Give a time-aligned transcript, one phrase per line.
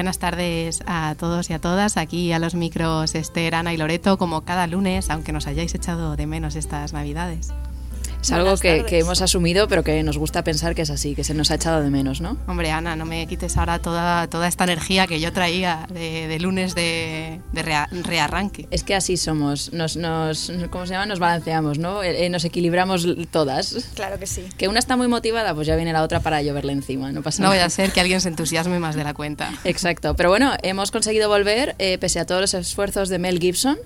[0.00, 1.98] Buenas tardes a todos y a todas.
[1.98, 6.16] Aquí a los micros Esther, Ana y Loreto, como cada lunes, aunque nos hayáis echado
[6.16, 7.52] de menos estas Navidades.
[8.22, 11.24] Es algo que, que, hemos asumido, pero que nos gusta pensar que es así, que
[11.24, 12.36] se nos ha echado de menos, ¿no?
[12.46, 16.38] Hombre, Ana, no me quites ahora toda, toda esta energía que yo traía de, de
[16.38, 18.68] lunes de, de rea, rearranque.
[18.70, 21.06] Es que así somos, nos, nos, ¿cómo se llama?
[21.06, 22.02] Nos balanceamos, ¿no?
[22.02, 23.90] Eh, nos equilibramos todas.
[23.94, 24.44] Claro que sí.
[24.56, 27.42] Que una está muy motivada, pues ya viene la otra para lloverle encima, no pasa
[27.42, 27.56] no nada.
[27.56, 29.52] No voy a ser que alguien se entusiasme más de la cuenta.
[29.64, 33.78] Exacto, pero bueno, hemos conseguido volver, eh, pese a todos los esfuerzos de Mel Gibson,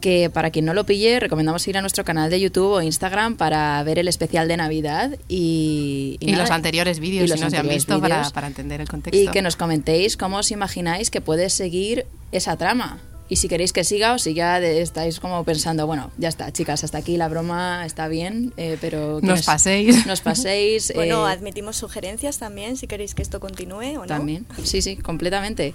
[0.00, 3.36] que para quien no lo pille, recomendamos ir a nuestro canal de YouTube o Instagram
[3.36, 7.56] para ver el especial de Navidad y, y, y los anteriores vídeos, si no se
[7.56, 9.20] han visto, para, para, entender el contexto.
[9.20, 13.00] Y que nos comentéis cómo os imagináis que puede seguir esa trama.
[13.28, 16.84] Y si queréis que siga o si ya estáis como pensando, bueno, ya está, chicas,
[16.84, 19.18] hasta aquí la broma está bien, eh, pero...
[19.20, 20.06] Nos paséis.
[20.06, 20.92] Nos paséis.
[20.94, 24.06] bueno, eh, admitimos sugerencias también, si queréis que esto continúe o no.
[24.06, 25.74] También, sí, sí, completamente.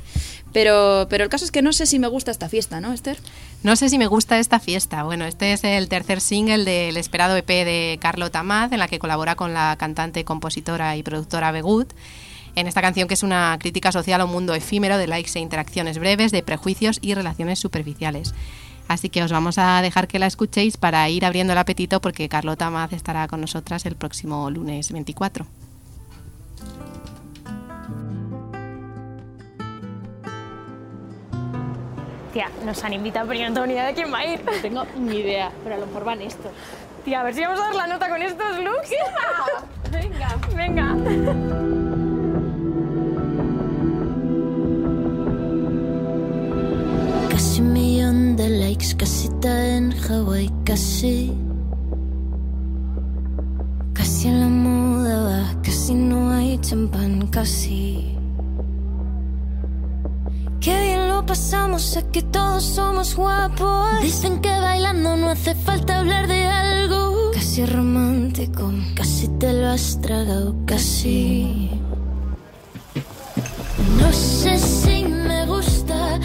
[0.54, 3.18] Pero, pero el caso es que no sé si me gusta esta fiesta, ¿no, Esther?
[3.64, 5.04] No sé si me gusta esta fiesta.
[5.04, 8.98] Bueno, este es el tercer single del esperado EP de Carlota Maz, en la que
[8.98, 11.94] colabora con la cantante, compositora y productora Begut
[12.56, 15.40] en esta canción que es una crítica social a un mundo efímero de likes e
[15.40, 18.34] interacciones breves, de prejuicios y relaciones superficiales.
[18.88, 22.28] Así que os vamos a dejar que la escuchéis para ir abriendo el apetito porque
[22.28, 25.46] Carlota Maz estará con nosotras el próximo lunes 24.
[32.34, 34.44] Tía, nos han invitado, pero yo no tengo ni idea de quién va a ir.
[34.44, 36.52] No tengo ni idea, pero a lo mejor van estos.
[37.04, 38.92] Tía, a ver si vamos a dar la nota con estos looks.
[39.92, 40.38] Venga.
[40.56, 41.81] Venga.
[47.42, 51.34] Casi un millón de likes, casita en Hawái, casi.
[53.94, 58.16] Casi en la moda va, casi no hay champán, casi.
[60.60, 63.90] Qué bien lo pasamos, sé que todos somos guapos.
[64.04, 67.32] Dicen que bailando no hace falta hablar de algo.
[67.34, 71.72] Casi romántico, casi te lo has tragado, casi.
[74.00, 76.20] No sé si me gusta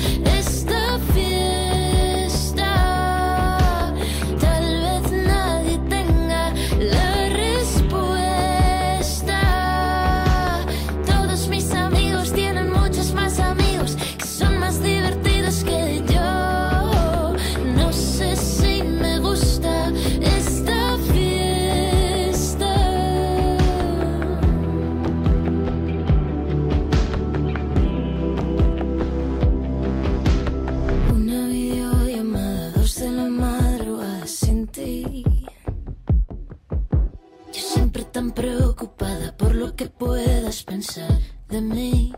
[40.77, 42.13] pensar de mí.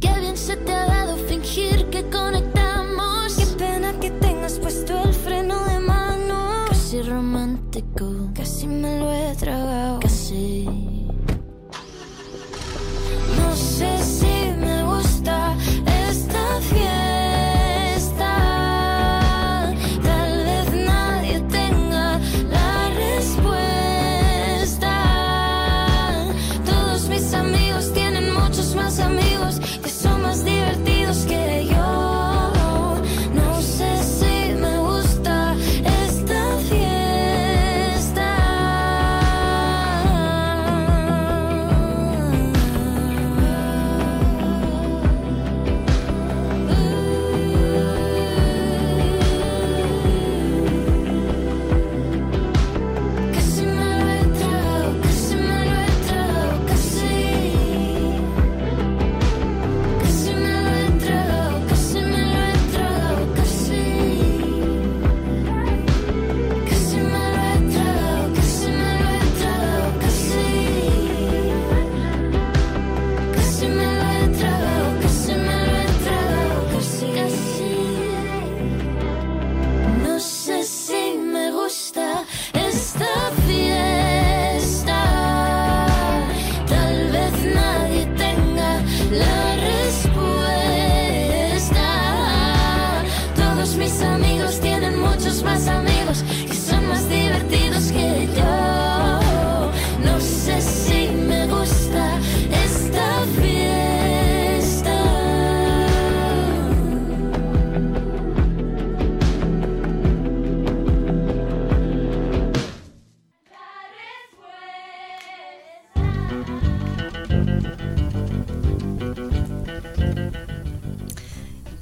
[0.00, 3.34] Qué bien se te ha dado fingir que conectamos.
[3.36, 6.66] Qué pena que tengas puesto el freno de mano.
[6.68, 8.06] Casi romántico,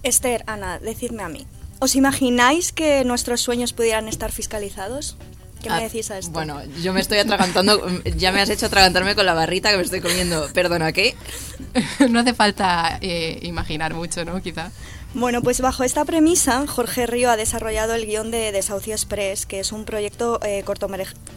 [0.02, 1.46] Esther, Ana, decidme a mí.
[1.78, 5.16] ¿Os imagináis que nuestros sueños pudieran estar fiscalizados?
[5.62, 6.32] ¿Qué me ah, decís a esto?
[6.32, 7.84] Bueno, yo me estoy atragantando,
[8.16, 10.48] ya me has hecho atragantarme con la barrita que me estoy comiendo.
[10.52, 11.16] Perdona, ¿qué?
[12.08, 14.40] no hace falta eh, imaginar mucho, ¿no?
[14.40, 14.70] Quizá.
[15.18, 19.60] Bueno, pues bajo esta premisa, Jorge Río ha desarrollado el guion de Desahucio Express, que
[19.60, 20.62] es un proyecto eh,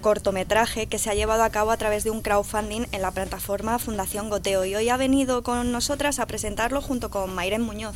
[0.01, 3.79] cortometraje que se ha llevado a cabo a través de un crowdfunding en la plataforma
[3.79, 4.65] Fundación Goteo.
[4.65, 7.95] Y hoy ha venido con nosotras a presentarlo junto con Mayren Muñoz.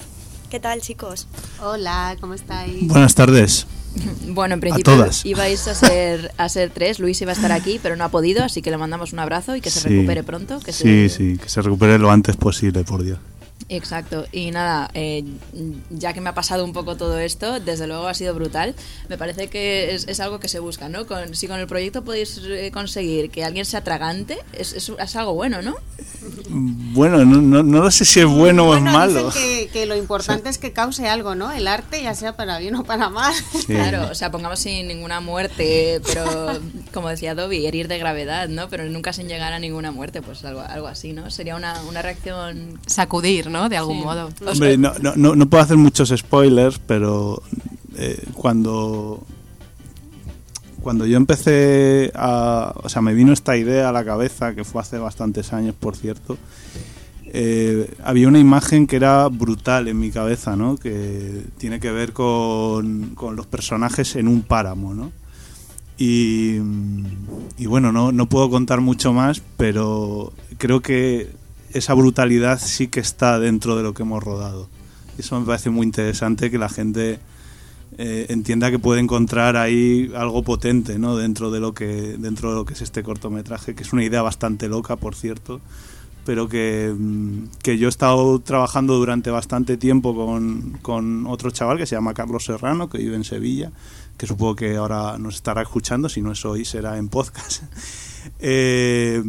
[0.49, 1.27] ¿Qué tal, chicos?
[1.61, 2.87] Hola, ¿cómo estáis?
[2.87, 3.67] Buenas tardes.
[4.25, 5.23] Bueno, en principio todas.
[5.23, 8.43] ibais a ser, a ser tres, Luis iba a estar aquí, pero no ha podido,
[8.43, 9.89] así que le mandamos un abrazo y que se Sí.
[9.89, 10.59] recupere pronto.
[10.61, 13.19] Que sí, se- sí, que se recupere lo antes posible, por Dios.
[13.69, 15.23] Exacto, y nada, eh,
[15.89, 18.75] ya que me ha pasado un poco todo esto, desde luego ha sido brutal.
[19.09, 21.07] Me parece que es, es algo que se busca, ¿no?
[21.07, 25.15] Con, si con el proyecto podéis eh, conseguir que alguien sea tragante, es, es, es
[25.15, 25.75] algo bueno, ¿no?
[26.49, 29.27] Bueno, no, no, sé si es bueno o es malo.
[29.27, 31.51] dicen que, que lo importante es que cause algo, ¿no?
[31.51, 33.33] El arte, ya sea para bien o para mal.
[33.33, 33.73] Sí.
[33.83, 36.59] Claro, o sea, pongamos sin ninguna muerte, pero
[36.93, 38.69] como decía Dobby, herir de gravedad, ¿no?
[38.69, 41.29] Pero nunca sin llegar a ninguna muerte, pues algo, algo así, ¿no?
[41.31, 42.79] Sería una, una reacción...
[42.85, 43.69] Sacudir, ¿no?
[43.69, 44.03] De algún Sí.
[44.03, 44.29] modo.
[44.47, 47.41] Hombre, no, no, no, no puedo hacer muchos spoilers, pero
[47.97, 49.23] eh, cuando
[50.81, 52.73] cuando yo empecé a...
[52.83, 55.95] O sea, me vino esta idea a la cabeza, que fue hace bastantes años, por
[55.95, 56.37] cierto,
[57.27, 60.75] eh, había una imagen que era brutal en mi cabeza, ¿no?
[60.75, 65.11] Que tiene que ver con, con los personajes en un páramo, ¿no?
[65.97, 66.57] Y,
[67.57, 71.29] y bueno, no, no puedo contar mucho más, pero creo que
[71.73, 74.69] esa brutalidad sí que está dentro de lo que hemos rodado.
[75.17, 77.19] Eso me parece muy interesante que la gente
[77.97, 81.15] eh, entienda que puede encontrar ahí algo potente ¿no?
[81.15, 84.21] dentro, de lo que, dentro de lo que es este cortometraje, que es una idea
[84.21, 85.61] bastante loca, por cierto,
[86.25, 91.77] pero que, mm, que yo he estado trabajando durante bastante tiempo con, con otro chaval
[91.77, 93.71] que se llama Carlos Serrano, que vive en Sevilla,
[94.17, 97.63] que supongo que ahora nos estará escuchando, si no es hoy será en podcast.
[98.39, 99.21] Eh,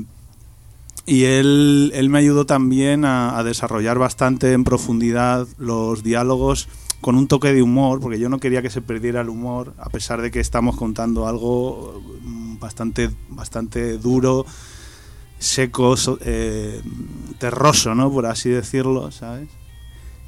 [1.06, 6.68] y él, él me ayudó también a, desarrollar bastante en profundidad los diálogos
[7.00, 9.90] con un toque de humor, porque yo no quería que se perdiera el humor, a
[9.90, 14.46] pesar de que estamos contando algo mm, bastante, bastante duro,
[15.38, 16.80] seco, eh,
[17.38, 18.10] terroso, ¿no?
[18.10, 19.50] Por así decirlo, ¿sabes?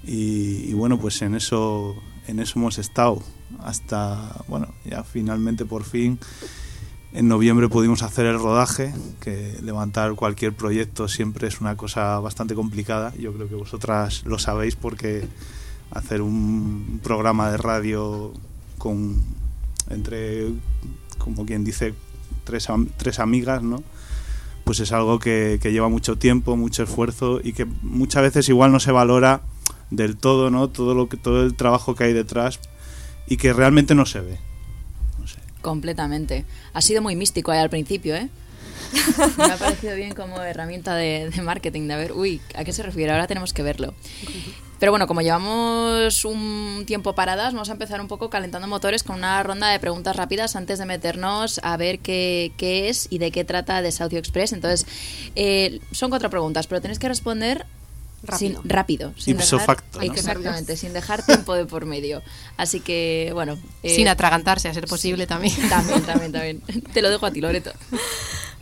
[0.04, 1.94] Y, y bueno, pues en eso,
[2.26, 3.22] en eso hemos estado
[3.60, 6.18] hasta, bueno, ya finalmente por fin
[7.16, 12.54] en noviembre pudimos hacer el rodaje, que levantar cualquier proyecto siempre es una cosa bastante
[12.54, 13.14] complicada.
[13.18, 15.26] Yo creo que vosotras lo sabéis porque
[15.90, 18.34] hacer un programa de radio
[18.76, 19.24] con
[19.88, 20.48] entre,
[21.16, 21.94] como quien dice,
[22.44, 22.68] tres,
[22.98, 23.82] tres amigas, ¿no?
[24.64, 28.72] Pues es algo que, que lleva mucho tiempo, mucho esfuerzo y que muchas veces igual
[28.72, 29.40] no se valora
[29.90, 30.68] del todo, ¿no?
[30.68, 32.60] Todo lo que todo el trabajo que hay detrás
[33.26, 34.38] y que realmente no se ve.
[35.66, 36.44] Completamente.
[36.74, 38.28] Ha sido muy místico ahí al principio, ¿eh?
[39.36, 42.72] Me ha parecido bien como herramienta de, de marketing, de a ver, uy, ¿a qué
[42.72, 43.10] se refiere?
[43.10, 43.92] Ahora tenemos que verlo.
[44.78, 49.16] Pero bueno, como llevamos un tiempo paradas, vamos a empezar un poco calentando motores con
[49.16, 53.32] una ronda de preguntas rápidas antes de meternos a ver qué, qué es y de
[53.32, 54.52] qué trata Desahucio Express.
[54.52, 54.86] Entonces,
[55.34, 57.66] eh, son cuatro preguntas, pero tenéis que responder
[58.22, 58.60] Rápido.
[58.62, 62.22] Sin, rápido sin Ipso dejar- Exactamente, sin dejar tiempo de por medio.
[62.56, 63.56] Así que, bueno.
[63.82, 65.54] eh, Sin atragantarse, a ser posible también.
[65.68, 66.60] También, también, también.
[66.92, 67.72] Te lo dejo a ti, Loreto.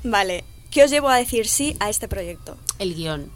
[0.03, 2.57] Vale, ¿qué os llevo a decir sí a este proyecto?
[2.79, 3.31] El guion.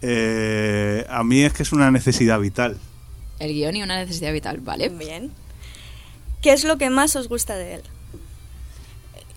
[0.00, 2.78] Eh, a mí es que es una necesidad vital.
[3.38, 4.88] El guion y una necesidad vital, ¿vale?
[4.88, 5.30] Bien.
[6.40, 7.82] ¿Qué es lo que más os gusta de él?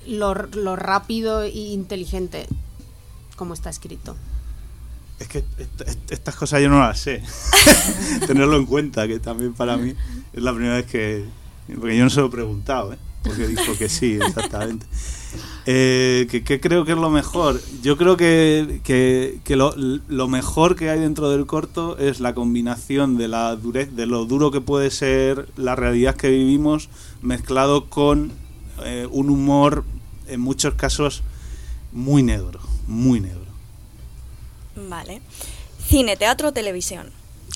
[0.08, 2.48] Lo, lo rápido e inteligente
[3.36, 4.16] como está escrito.
[5.20, 7.22] Es que est- est- estas cosas yo no las sé.
[8.28, 9.94] Tenerlo en cuenta, que también para mí
[10.34, 11.26] es la primera vez que...
[11.80, 12.98] Porque yo no se lo he preguntado, ¿eh?
[13.24, 14.86] Porque dijo que sí, exactamente.
[15.66, 17.60] Eh, ¿qué, qué creo que es lo mejor?
[17.82, 22.36] Yo creo que, que- que lo, lo mejor que hay dentro del corto es la
[22.36, 26.90] combinación de la durez, de lo duro que puede ser la realidad que vivimos,
[27.24, 28.32] mezclado con
[28.84, 29.86] eh, un humor,
[30.28, 31.24] en muchos casos,
[31.94, 33.45] muy negro, muy negro.
[34.76, 35.22] Vale.
[35.88, 37.12] Cine, teatro o televisión.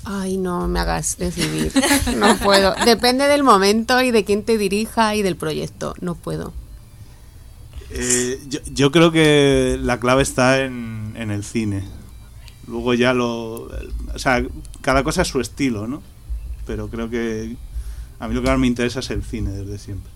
[0.06, 1.74] Ay, no me hagas decidir.
[2.16, 2.74] No puedo.
[2.86, 5.94] Depende del momento y de quién te dirija y del proyecto.
[6.00, 6.54] No puedo.
[7.92, 11.84] Eh, yo, yo creo que la clave está en, en el cine.
[12.68, 13.64] Luego ya lo...
[14.14, 14.46] O sea,
[14.82, 16.02] cada cosa es su estilo, ¿no?
[16.66, 17.58] Pero creo que
[18.20, 20.12] a mí lo que más me interesa es el cine desde siempre.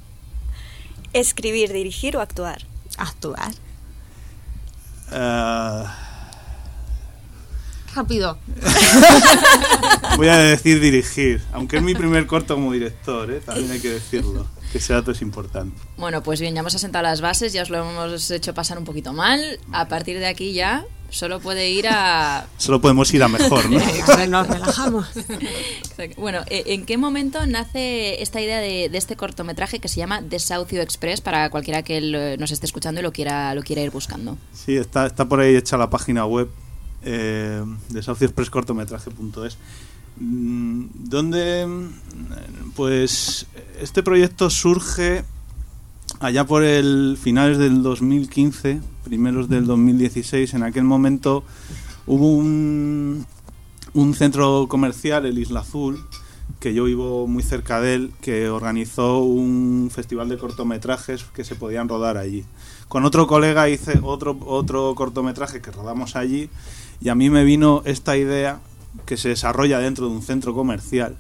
[1.14, 2.62] Escribir, dirigir o actuar.
[2.98, 3.52] Actuar.
[5.12, 6.13] Ah,
[7.96, 8.38] Rápido.
[10.18, 13.42] Voy a decir dirigir, aunque es mi primer corto como director, ¿eh?
[13.46, 15.80] también hay que decirlo, que ese dato es importante.
[15.98, 18.86] Bueno, pues bien, ya hemos asentado las bases, ya os lo hemos hecho pasar un
[18.86, 19.60] poquito mal.
[19.72, 22.48] A partir de aquí ya solo puede ir a...
[22.58, 23.80] Solo podemos ir a mejor, ¿no?
[24.28, 25.08] Nos relajamos.
[26.18, 30.22] Bueno, eh, ¿en qué momento nace esta idea de, de este cortometraje que se llama
[30.22, 34.38] Desahucio Express para cualquiera que nos esté escuchando y lo quiera, lo quiera ir buscando?
[34.54, 36.50] Sí, está, está por ahí hecha la página web
[37.04, 39.58] eh, de sauciospresscortometraje.es.
[40.20, 43.48] Mm, Donde, mm, pues,
[43.80, 45.24] este proyecto surge
[46.20, 50.54] allá por el finales del 2015, primeros del 2016.
[50.54, 51.44] En aquel momento
[52.06, 53.26] hubo un,
[53.94, 56.04] un centro comercial, el Isla Azul,
[56.60, 61.56] que yo vivo muy cerca de él, que organizó un festival de cortometrajes que se
[61.56, 62.46] podían rodar allí.
[62.88, 66.50] Con otro colega hice otro, otro cortometraje que rodamos allí
[67.04, 68.62] y a mí me vino esta idea
[69.06, 71.18] que se desarrolla dentro de un centro comercial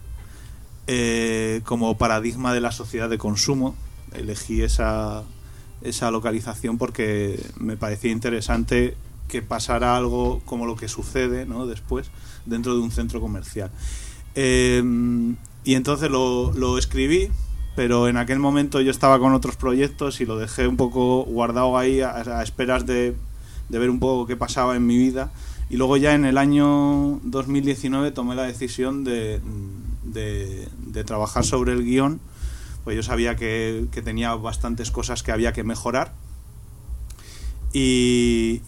[0.87, 3.75] eh, como paradigma de la sociedad de consumo.
[4.13, 5.23] Elegí esa,
[5.81, 8.95] esa localización porque me parecía interesante
[9.27, 11.67] que pasara algo como lo que sucede ¿no?
[11.67, 12.11] después
[12.45, 13.69] dentro de un centro comercial.
[14.35, 14.81] Eh,
[15.65, 17.29] y entonces lo, lo escribí,
[17.75, 21.77] pero en aquel momento yo estaba con otros proyectos y lo dejé un poco guardado
[21.77, 23.15] ahí a, a esperas de,
[23.67, 25.29] de ver un poco qué pasaba en mi vida.
[25.69, 29.41] Y luego ya en el año 2019 tomé la decisión de,
[30.03, 32.19] de, trabajar sobre el guion,
[32.83, 36.13] pues yo sabía que, que tenía bastantes cosas que había que mejorar.
[37.73, 38.61] Y,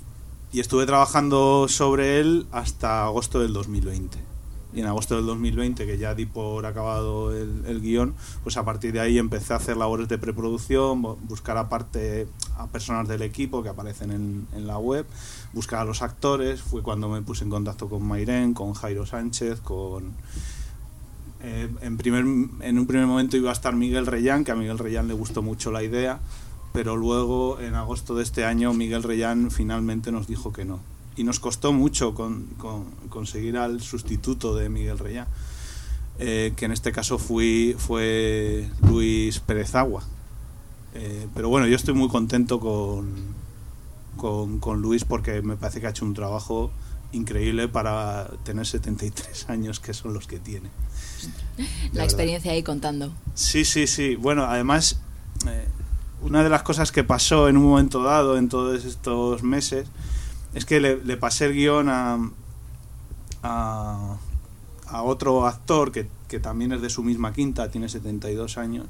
[0.52, 4.18] y estuve trabajando sobre él hasta agosto del 2020.
[4.74, 8.66] Y en agosto del 2020, que ya di por acabado el, el guion, pues a
[8.66, 13.22] partir de ahí empecé a hacer labores de preproducción, bu- buscar aparte a personas del
[13.22, 15.06] equipo que aparecen en, en la web,
[15.56, 16.62] buscar a los actores.
[16.62, 20.14] Fue cuando me puse en contacto con Mairén, con Jairo Sánchez, con...
[21.42, 22.24] eh, en, primer,
[22.62, 25.42] en un primer momento iba a estar Miguel Reyán, que a Miguel Reyán le gustó
[25.42, 26.20] mucho la idea,
[26.74, 30.80] pero luego en agosto de este año Miguel Reyán finalmente nos dijo que no.
[31.16, 35.28] Y nos costó mucho con, con- conseguir al sustituto de Miguel Reyán,
[36.20, 40.04] eh, que en este caso fue Luis Pérez Agua.
[40.94, 43.14] Eh, pero bueno, yo estoy muy contento con,
[44.18, 46.72] con, con Luis porque me parece que ha hecho un trabajo
[47.12, 50.70] increíble para tener 73 años, que son los que tiene.
[51.94, 53.14] La experiencia ahí contando.
[53.34, 54.16] Sí, sí, sí.
[54.16, 55.00] Bueno, además,
[55.48, 55.68] eh,
[56.22, 59.88] una de las cosas que pasó en un momento dado, en todos estos meses,
[60.54, 62.32] es que le, le pasé el guion a,
[63.44, 64.18] a,
[64.88, 68.86] a otro actor que, que también es de su misma quinta, tiene 72 años.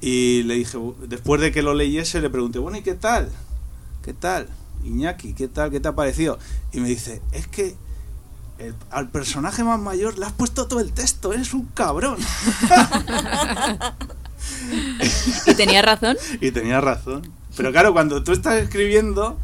[0.00, 0.78] Y le dije,
[1.08, 3.30] después de que lo leyese, le pregunté, bueno, ¿y qué tal?
[4.02, 4.48] ¿Qué tal?
[4.84, 5.70] Iñaki, ¿qué tal?
[5.70, 6.38] ¿Qué te ha parecido?
[6.72, 7.76] Y me dice, es que
[8.58, 12.18] el- al personaje más mayor le has puesto todo el texto, eres un cabrón.
[15.46, 16.16] ¿Y tenía razón?
[16.40, 17.30] y tenía razón.
[17.56, 19.38] Pero claro, cuando tú estás escribiendo,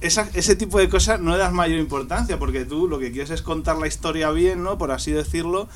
[0.00, 3.30] esa- ese tipo de cosas no le das mayor importancia, porque tú lo que quieres
[3.30, 4.78] es contar la historia bien, ¿no?
[4.78, 5.68] Por así decirlo.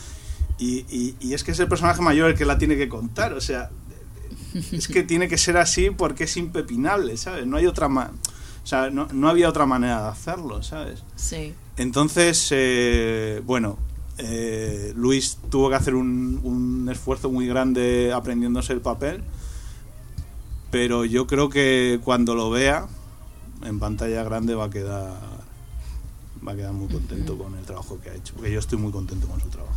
[0.59, 3.33] Y, y- y es que es el personaje mayor el que la tiene que contar,
[3.33, 3.71] o sea,
[4.73, 7.46] es que tiene que ser así porque es impepinable, ¿sabes?
[7.46, 8.11] No hay otra ma-
[8.62, 11.02] o sea, no, no había otra manera de hacerlo, ¿sabes?
[11.16, 11.52] Sí.
[11.76, 13.76] Entonces, eh, bueno,
[14.18, 19.23] eh, Luis tuvo que hacer un, un esfuerzo muy grande aprendiéndose el papel,
[20.70, 22.87] pero yo creo que cuando lo vea
[23.64, 25.12] en pantalla grande va a quedar
[26.46, 28.92] va a quedar muy contento con el trabajo que ha hecho, porque yo estoy muy
[28.92, 29.76] contento con su trabajo.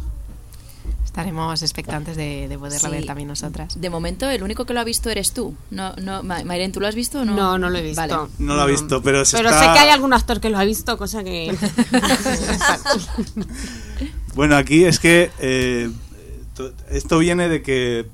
[1.17, 2.95] Estaremos expectantes de, de poderla Sí.
[2.95, 3.81] ver también nosotras.
[3.81, 5.55] De momento, el único que lo ha visto eres tú.
[5.71, 7.35] No, no, Ma- Mayren, ¿tú lo has visto o no?
[7.35, 7.99] No, no lo he visto.
[8.01, 8.13] Vale.
[8.37, 10.59] No lo ha visto, pero se Pero está- sé que hay algún actor que lo
[10.59, 11.57] ha visto, cosa que...
[14.35, 15.89] Bueno, aquí es que eh,
[16.53, 18.05] to- esto viene de que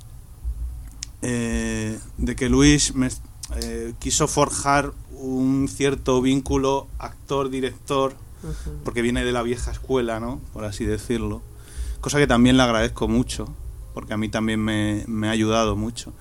[1.22, 3.10] eh, de que Luis me-
[3.62, 8.16] eh, quiso forjar un cierto vínculo actor-director
[8.86, 10.40] porque viene de la vieja escuela, ¿no?
[10.54, 11.42] Por así decirlo.
[12.04, 13.48] Cosa que también le agradezco mucho,
[13.94, 16.12] porque a mí también me, me ha ayudado mucho.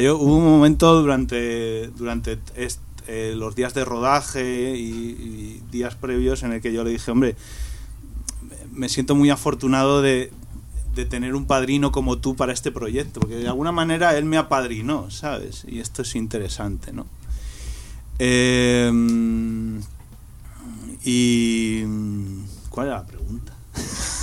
[0.00, 5.94] Yo hubo un momento durante, durante est- eh, los días de rodaje y, y días
[5.94, 7.36] previos en el que yo le dije, hombre,
[8.72, 10.32] me siento muy afortunado de,
[10.94, 14.38] de tener un padrino como tú para este proyecto, porque de alguna manera él me
[14.38, 15.64] apadrinó, ¿sabes?
[15.68, 17.06] Y esto es interesante, ¿no?
[18.18, 18.90] Eh,
[21.04, 21.82] y...
[22.70, 23.52] ¿Cuál era la pregunta?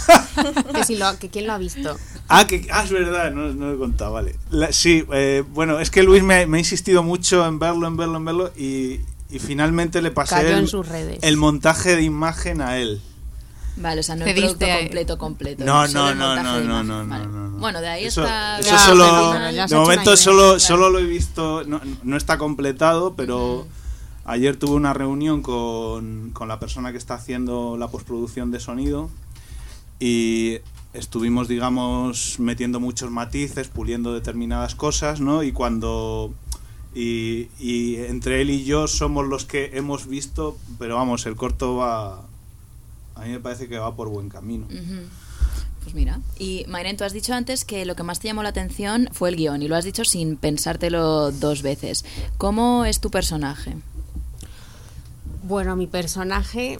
[0.74, 1.96] que, si lo, que quién lo ha visto.
[2.28, 4.36] Ah, que, ah, es verdad, no, no lo he contado, vale.
[4.50, 7.98] La- sí, eh, bueno, es que Luis me, me ha insistido mucho en verlo, en
[7.98, 11.20] verlo, en verlo, y, y finalmente le pasé Cayó en el, sus redes.
[11.22, 13.02] el montaje de imagen a él.
[13.76, 15.66] Vale, o sea, no el producto completo, completo.
[15.66, 17.26] No, no, el no, no, no, no, Vale.
[17.26, 17.58] no, no.
[17.58, 18.60] Bueno, de ahí Eso, está...
[18.60, 20.18] eso Ya, solo, de momento idea.
[20.18, 20.60] solo, Claro.
[20.60, 23.66] solo lo he visto, no, no está completado, pero
[24.26, 29.10] ayer tuve una reunión con, con la persona que está haciendo la postproducción de sonido
[30.06, 30.60] y
[30.94, 35.44] estuvimos, digamos, metiendo muchos matices, puliendo determinadas cosas, ¿no?
[35.44, 36.34] Y cuando...
[36.94, 41.78] Y, y entre él y yo somos los que hemos visto, pero vamos, el corto
[41.78, 42.26] va...
[43.16, 44.68] A mí me parece que va por buen camino.
[45.84, 46.20] Pues mira.
[46.38, 49.30] Y Mayren, tú has dicho antes que lo que más te llamó la atención fue
[49.30, 52.04] el guion y lo has dicho sin pensártelo dos veces.
[52.38, 53.78] ¿Cómo es tu personaje?
[55.44, 56.80] Bueno, mi personaje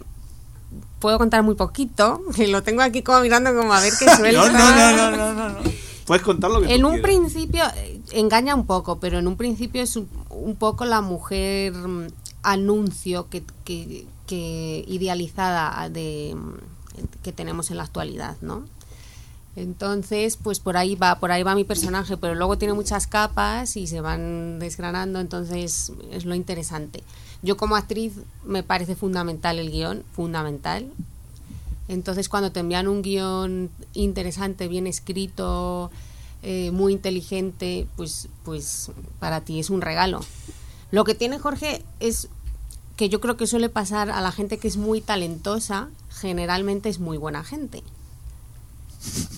[0.98, 4.50] puedo contar muy poquito, que lo tengo aquí como mirando como a ver qué suelta.
[4.50, 5.58] No, no, no, no, no.
[6.06, 9.82] Puedes contar lo que En un principio eh, engaña un poco, pero en un principio
[9.82, 12.08] es un, un poco la mujer mm,
[12.42, 18.64] anuncio que, que, que idealizada de mm, que tenemos en la actualidad, ¿no?
[19.56, 23.76] Entonces, pues por ahí va, por ahí va mi personaje, pero luego tiene muchas capas
[23.76, 27.04] y se van desgranando, entonces es lo interesante.
[27.44, 30.90] Yo como actriz me parece fundamental el guion, fundamental.
[31.88, 35.90] Entonces cuando te envían un guion interesante, bien escrito,
[36.42, 40.20] eh, muy inteligente, pues, pues para ti es un regalo.
[40.90, 42.28] Lo que tiene Jorge es
[42.96, 46.98] que yo creo que suele pasar a la gente que es muy talentosa, generalmente es
[46.98, 47.82] muy buena gente.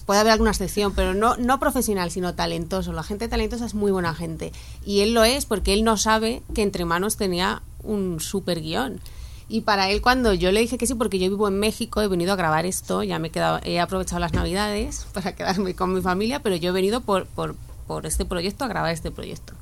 [0.05, 2.93] Puede haber alguna excepción, pero no, no profesional, sino talentoso.
[2.93, 4.53] La gente talentosa es muy buena gente.
[4.85, 9.01] Y él lo es porque él no sabe que entre manos tenía un super guion.
[9.49, 12.09] Y para él, cuando yo le dije que sí, porque yo vivo en México, he
[12.09, 16.03] venido a grabar esto, ya me he, he aprovechado las navidades para quedarme con mi
[16.03, 17.55] familia, pero yo he venido por, por,
[17.87, 19.55] por este proyecto a grabar este proyecto.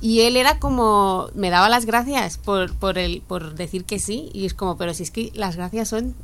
[0.00, 4.30] Y él era como, me daba las gracias por, por, el, por decir que sí,
[4.32, 6.14] y es como, pero si es que las gracias son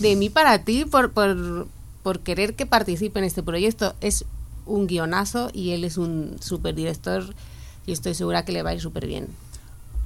[0.00, 1.68] de mí para ti, por, por,
[2.02, 3.94] por querer que participe en este proyecto.
[4.00, 4.24] Es
[4.66, 7.34] un guionazo y él es un super director
[7.86, 9.28] y estoy segura que le va a ir súper bien.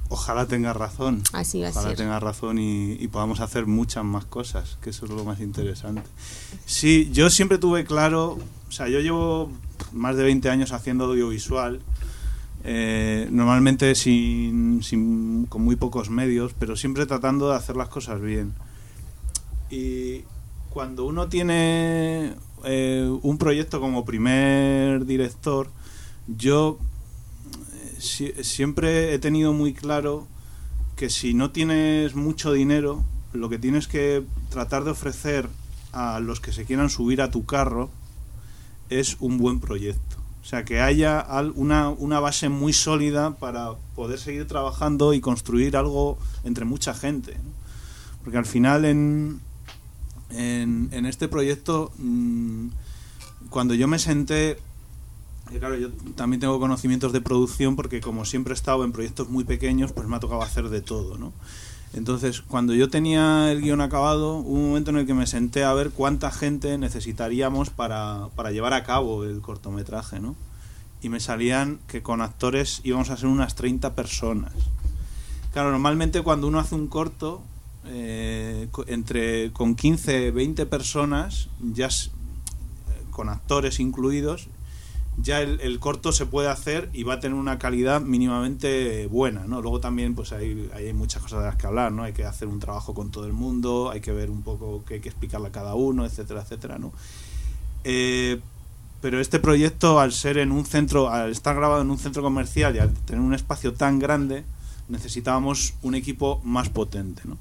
[0.09, 1.21] Ojalá tenga razón.
[1.33, 1.97] Así va a Ojalá ser.
[1.97, 6.01] tenga razón y, y podamos hacer muchas más cosas, que eso es lo más interesante.
[6.65, 8.37] Sí, yo siempre tuve claro,
[8.69, 9.51] o sea, yo llevo
[9.91, 11.81] más de 20 años haciendo audiovisual,
[12.63, 18.21] eh, normalmente sin, sin- con muy pocos medios, pero siempre tratando de hacer las cosas
[18.21, 18.53] bien.
[19.69, 20.23] Y
[20.69, 25.69] cuando uno tiene eh, un proyecto como primer director,
[26.27, 26.77] yo
[27.99, 30.27] si- siempre he tenido muy claro
[30.95, 35.47] que si no tienes mucho dinero, lo que tienes que tratar de ofrecer
[35.91, 37.89] a los que se quieran subir a tu carro
[38.89, 40.17] es un buen proyecto.
[40.41, 45.75] O sea, que haya una, una base muy sólida para poder seguir trabajando y construir
[45.75, 47.35] algo entre mucha gente.
[48.23, 49.41] Porque al final en,
[50.31, 52.67] en, este proyecto, mm,
[53.49, 54.57] cuando yo me senté,
[55.59, 59.43] claro, yo también tengo conocimientos de producción porque como siempre he estado en proyectos muy
[59.43, 61.33] pequeños, pues me ha tocado hacer de todo, ¿no?
[61.93, 65.63] Entonces, cuando yo tenía el guion acabado, hubo un momento en el que me senté
[65.63, 70.35] a ver cuánta gente necesitaríamos para, para llevar a cabo el cortometraje, ¿no?
[71.01, 74.53] Y me salían que con actores íbamos a ser unas 30 personas.
[75.53, 77.41] Claro, normalmente cuando uno hace un corto,
[77.85, 81.89] eh, entre con 15, 20 personas, ya eh,
[83.11, 84.49] con actores incluidos,
[85.17, 89.61] ya el, corto se puede hacer y va a tener una calidad mínimamente buena, ¿no?
[89.61, 92.03] Luego también pues hay, hay muchas cosas de las que hablar, ¿no?
[92.03, 94.95] Hay que hacer un trabajo con todo el mundo, hay que ver un poco qué
[94.95, 96.93] hay que explicarle a cada uno, etcétera, etcétera, ¿no?
[97.83, 98.39] Eh,
[99.01, 102.75] pero este proyecto, al ser en un centro, al estar grabado en un centro comercial
[102.75, 104.43] y al tener un espacio tan grande,
[104.87, 107.37] necesitábamos un equipo más potente, ¿no?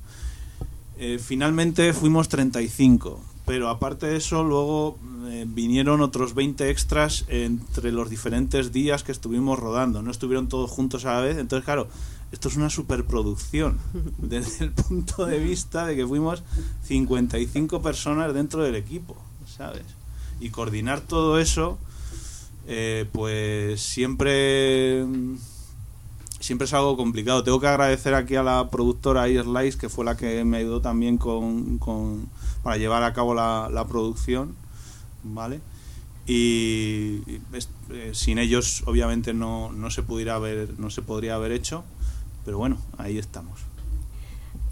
[0.99, 7.93] Eh, finalmente fuimos 35, pero aparte de eso, luego eh, vinieron otros 20 extras entre
[7.93, 10.03] los diferentes días que estuvimos rodando.
[10.03, 11.39] No estuvieron todos juntos a la vez.
[11.39, 11.89] Entonces, claro,
[12.33, 13.79] esto es una superproducción
[14.19, 16.43] desde el punto de vista de que fuimos
[16.85, 19.85] 55 personas dentro del equipo, ¿sabes?
[20.41, 21.79] Y coordinar todo eso,
[22.67, 25.07] eh, pues siempre
[26.41, 27.43] siempre es algo complicado.
[27.43, 31.17] Tengo que agradecer aquí a la productora Slice, que fue la que me ayudó también
[31.19, 32.29] con, con-
[32.67, 34.57] para llevar a cabo la, la producción,
[35.23, 35.61] ¿vale?
[36.27, 41.37] Y y es- eh, sin ellos, obviamente, no, no se pudiera haber, no se podría
[41.37, 41.85] haber hecho,
[42.45, 43.61] pero bueno, ahí estamos.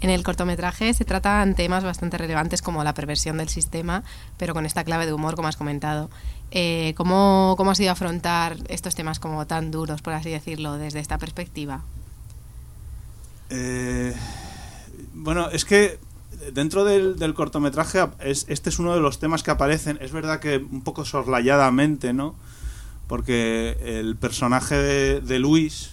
[0.01, 4.03] En el cortometraje se tratan temas bastante relevantes como la perversión del sistema,
[4.37, 6.09] pero con esta clave de humor, como has comentado.
[6.51, 10.73] Eh, ¿cómo, ¿Cómo has ido a afrontar estos temas como tan duros, por así decirlo,
[10.73, 11.81] desde esta perspectiva?
[13.49, 14.13] Eh,
[15.13, 15.97] bueno, es que
[16.53, 19.97] dentro del, del cortometraje, es, este es uno de los temas que aparecen.
[20.01, 22.35] Es verdad que un poco soslayadamente, ¿no?
[23.07, 25.91] Porque el personaje de, de Luis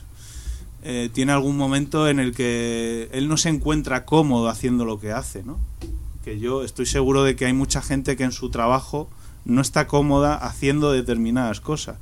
[0.85, 5.13] eh, tiene algún momento en el que él no se encuentra cómodo haciendo lo que
[5.13, 5.59] hace, ¿no?
[6.25, 9.09] Que yo estoy seguro de que hay mucha gente que en su trabajo
[9.45, 11.99] no está cómoda haciendo determinadas cosas.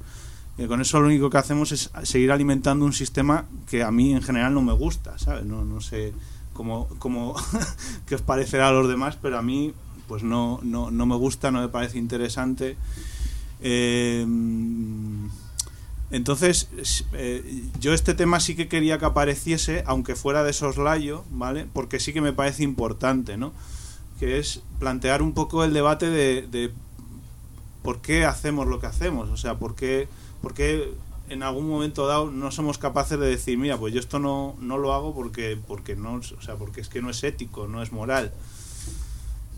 [0.56, 4.12] Y con eso lo único que hacemos es seguir alimentando un sistema que a mí
[4.12, 5.44] en general no me gusta, ¿sabes?
[5.44, 6.12] No, no sé
[6.60, 7.34] cómo, cómo
[8.06, 9.72] qué os parecerá a los demás, pero a mí
[10.06, 12.76] pues no, no, no me gusta, no me parece interesante.
[13.62, 14.26] Eh,
[16.10, 16.68] entonces,
[17.14, 21.66] eh, yo este tema sí que quería que apareciese, aunque fuera de soslayo, ¿vale?
[21.72, 23.54] Porque sí que me parece importante, ¿no?
[24.18, 26.72] Que es plantear un poco el debate de, de
[27.82, 30.08] por qué hacemos lo que hacemos, o sea, por qué,
[30.42, 30.92] por qué
[31.30, 34.78] en algún momento dado no somos capaces de decir, mira, pues yo esto no, no
[34.78, 37.92] lo hago porque, porque no, o sea, porque es que no es ético, no es
[37.92, 38.32] moral.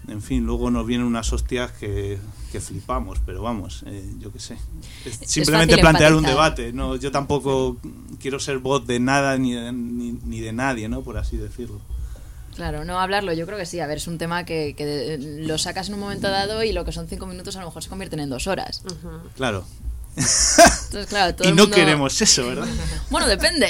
[0.08, 2.18] En fin, luego nos vienen unas hostias que,
[2.50, 4.58] que flipamos, pero vamos, eh, yo qué sé.
[5.04, 6.72] Es simplemente plantear un debate.
[6.72, 7.76] No, yo tampoco
[8.20, 11.02] quiero ser voz de nada ni de, ni, ni de nadie, ¿no?
[11.02, 11.80] Por así decirlo.
[12.56, 13.80] Claro, no hablarlo, yo creo que sí.
[13.80, 16.84] A ver, es un tema que, que lo sacas en un momento dado y lo
[16.84, 18.84] que son cinco minutos a lo mejor se convierten en dos horas.
[19.36, 19.64] Claro.
[20.16, 22.66] Entonces, claro, todo y el no mundo- queremos eso, ¿verdad?
[23.10, 23.68] Bueno, depende.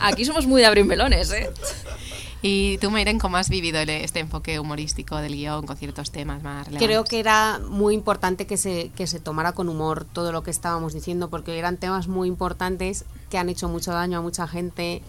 [0.00, 1.50] Aquí somos muy de abrir melones, ¿eh?
[2.40, 6.66] Y tú, Meiren, ¿cómo has vivido este enfoque humorístico del guion con ciertos temas más
[6.66, 6.86] relevantes?
[6.86, 10.50] Creo que era muy importante que se, que se tomara con humor todo lo que
[10.52, 15.02] estábamos diciendo, porque eran temas muy importantes que han hecho mucho daño a mucha gente,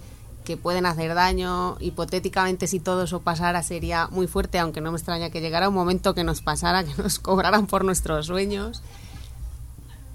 [0.43, 1.77] que pueden hacer daño.
[1.79, 5.75] Hipotéticamente, si todo eso pasara, sería muy fuerte, aunque no me extraña que llegara un
[5.75, 8.81] momento que nos pasara, que nos cobraran por nuestros sueños.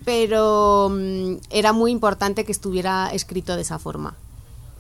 [0.05, 4.17] Pero mm, era muy importante que estuviera escrito de esa forma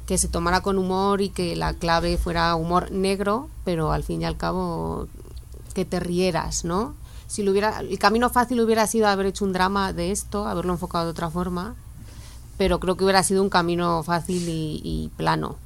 [0.07, 4.23] que se tomara con humor y que la clave fuera humor negro, pero al fin
[4.23, 5.09] y al cabo
[5.75, 6.95] que te rieras, ¿no?
[7.27, 10.75] Si lo hubiera, el camino fácil hubiera sido haber hecho un drama de esto, haberlo
[10.75, 11.75] enfocado de otra forma,
[12.59, 15.57] pero creo que hubiera sido un camino fácil y, y plano.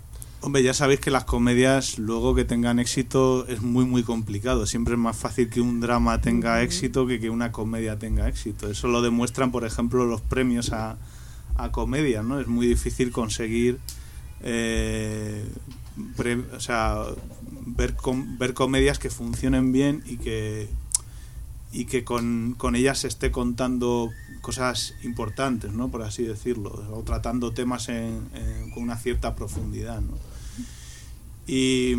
[0.40, 4.66] Hombre, ya sabéis que las comedias, luego que tengan éxito, es muy, muy complicado.
[4.66, 8.70] Siempre es más fácil que un drama tenga éxito que que una comedia tenga éxito.
[8.70, 10.96] Eso lo demuestran, por ejemplo, los premios a,
[11.56, 12.38] a comedias, ¿no?
[12.38, 13.80] Es muy difícil conseguir,
[14.40, 15.44] eh,
[16.16, 17.02] pre- o sea,
[17.66, 20.68] ver, com- ver comedias que funcionen bien y que
[21.70, 25.88] y que con, con ellas se esté contando cosas importantes, ¿no?
[25.90, 30.14] Por así decirlo, o tratando temas en- en- con una cierta profundidad, ¿no?
[31.46, 31.92] Y,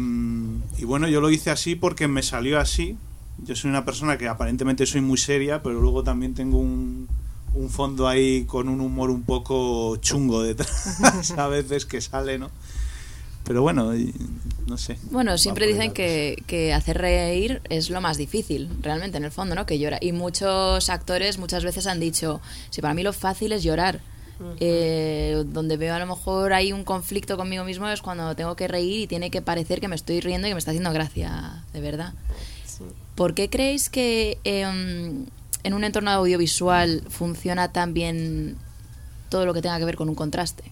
[0.77, 2.97] y bueno, yo lo hice así porque me salió así.
[3.39, 7.07] Yo soy una persona que aparentemente soy muy seria, pero luego también tengo un,
[7.55, 12.51] un fondo ahí con un humor un poco chungo detrás a veces que sale, ¿no?
[13.43, 13.91] Pero bueno,
[14.67, 14.97] no sé.
[15.11, 19.55] Bueno, siempre dicen que, que hacer reír es lo más difícil, realmente, en el fondo,
[19.55, 19.65] ¿no?
[19.65, 19.97] Que llora.
[20.01, 24.01] Y muchos actores muchas veces han dicho, si para mí lo fácil es llorar.
[24.61, 28.69] Eh, donde veo a lo mejor hay un conflicto conmigo mismo es cuando tengo que
[28.69, 31.65] reír y tiene que parecer que me estoy riendo y que me está haciendo gracia,
[31.73, 32.13] de verdad.
[33.15, 35.25] ¿Por qué creéis que em,
[35.63, 38.55] en un entorno audiovisual funciona tan bien
[39.27, 40.71] todo lo que tenga que ver con un contraste?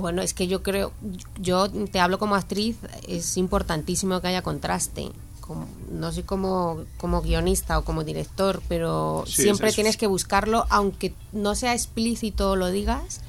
[0.00, 0.92] Bueno, es que yo creo,
[1.38, 5.10] yo te hablo como actriz, es importantísimo que haya contraste.
[5.40, 9.96] Como- no sé como, como guionista o como director, pero Sí, siempre es- es- tienes
[9.96, 13.20] que buscarlo, aunque no sea explícito o lo digas.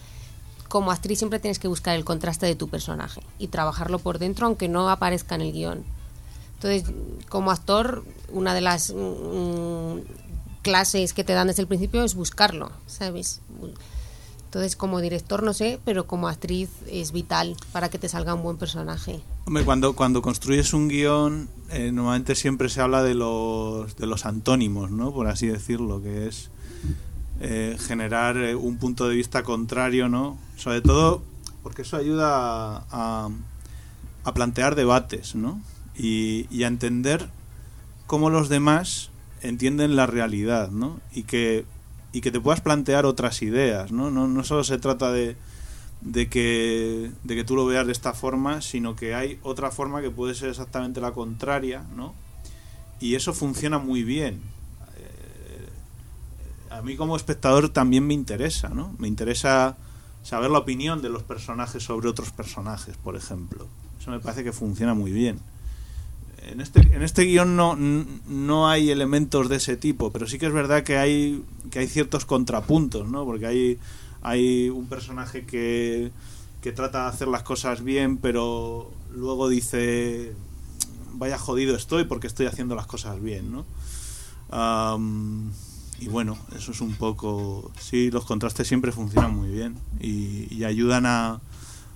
[0.70, 4.46] Como actriz siempre tienes que buscar el contraste de tu personaje y trabajarlo por dentro,
[4.48, 5.84] aunque no aparezca en el guion.
[6.56, 6.84] Entonces,
[7.28, 9.98] como actor, una de las mm,
[10.62, 13.42] clases que te dan desde el principio es buscarlo, ¿sabes?
[14.52, 18.44] Entonces, como director no sé, pero como actriz es vital para que te salga un
[18.44, 19.22] buen personaje.
[19.46, 24.26] Hombre, cuando, cuando construyes un guion, eh, normalmente siempre se habla de los, de los
[24.26, 25.14] antónimos, ¿no?
[25.14, 26.50] Por así decirlo, que es
[27.40, 30.38] eh, generar eh, un punto de vista contrario, ¿no?
[30.58, 31.24] Sobre todo
[31.64, 33.30] porque eso ayuda a, a-
[34.26, 35.62] a plantear debates, ¿no?
[35.98, 37.30] Y, y a entender
[38.06, 39.12] cómo los demás
[39.44, 41.00] entienden la realidad, ¿no?
[41.14, 41.64] Y que,
[42.13, 44.12] y que te puedas plantear otras ideas, ¿no?
[44.12, 45.38] No, no solo se trata de,
[46.02, 50.02] de que, de que tú lo veas de esta forma, sino que hay otra forma
[50.02, 52.13] que puede ser exactamente la contraria, ¿no?
[53.00, 54.41] Y eso funciona muy bien.
[54.97, 55.69] Eh,
[56.71, 58.93] a mí como espectador también me interesa, ¿no?
[58.97, 59.78] Me interesa
[60.24, 63.67] saber la opinión de los personajes sobre otros personajes, por ejemplo.
[64.00, 65.39] Eso me parece que funciona muy bien.
[66.44, 70.48] En este, en este guion no, no hay elementos de ese tipo, pero sí que
[70.48, 73.26] es verdad que hay, que hay ciertos contrapuntos, ¿no?
[73.26, 73.80] Porque hay,
[74.22, 76.12] hay un personaje que,
[76.62, 80.34] que trata de hacer las cosas bien, pero luego dice,
[81.14, 83.66] vaya jodido estoy porque estoy haciendo las cosas bien, ¿no?
[86.00, 87.72] Y bueno, eso es un poco...
[87.80, 91.40] Sí, los contrastes siempre funcionan muy bien y, y ayudan a,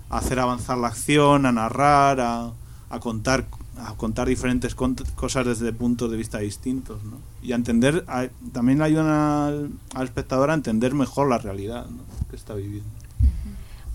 [0.10, 2.52] a hacer avanzar la acción, a narrar, a,
[2.90, 7.18] a contar a contar diferentes cosas desde puntos de vista distintos, ¿no?
[7.42, 12.04] Y a entender, a- también ayudan al, al espectador a entender mejor la realidad ¿no?
[12.30, 12.90] que está viviendo.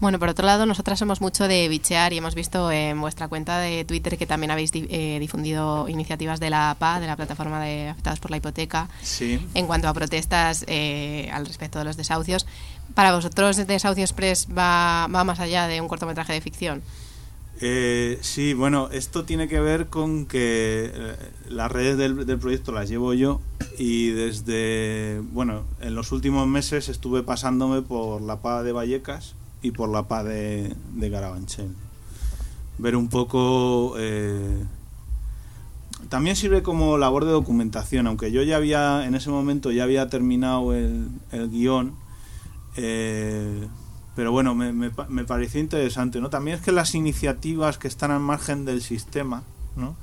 [0.01, 3.59] Bueno, por otro lado, nosotras somos mucho de bichear y hemos visto en vuestra cuenta
[3.59, 7.61] de Twitter que también habéis di- eh, difundido iniciativas de la APA, de la plataforma
[7.62, 9.38] de afectados por la hipoteca, Sí.
[9.53, 12.47] en cuanto a protestas eh, al respecto de los desahucios.
[12.95, 16.83] Para vosotros, Desahucio Express va, va más allá de un cortometraje de ficción.
[17.62, 21.16] Eh, sí, bueno, esto tiene que ver con que eh,
[21.49, 23.40] las redes del, proyecto las llevo yo
[23.79, 29.73] y desde, bueno, en los últimos meses estuve pasándome por la PA de Vallecas y
[29.73, 31.68] por la PA de, de Carabanchel.
[32.79, 33.94] Ver un poco...
[33.99, 34.64] eh,
[36.09, 40.09] también sirve como labor de documentación, aunque yo ya había, en ese momento ya había
[40.09, 41.94] terminado el, el guion.
[42.77, 43.68] eh,
[44.16, 46.31] pero bueno, me, me, me pareció interesante, ¿no?
[46.31, 49.42] También es que las iniciativas que están al margen del sistema,
[49.77, 49.96] ¿no?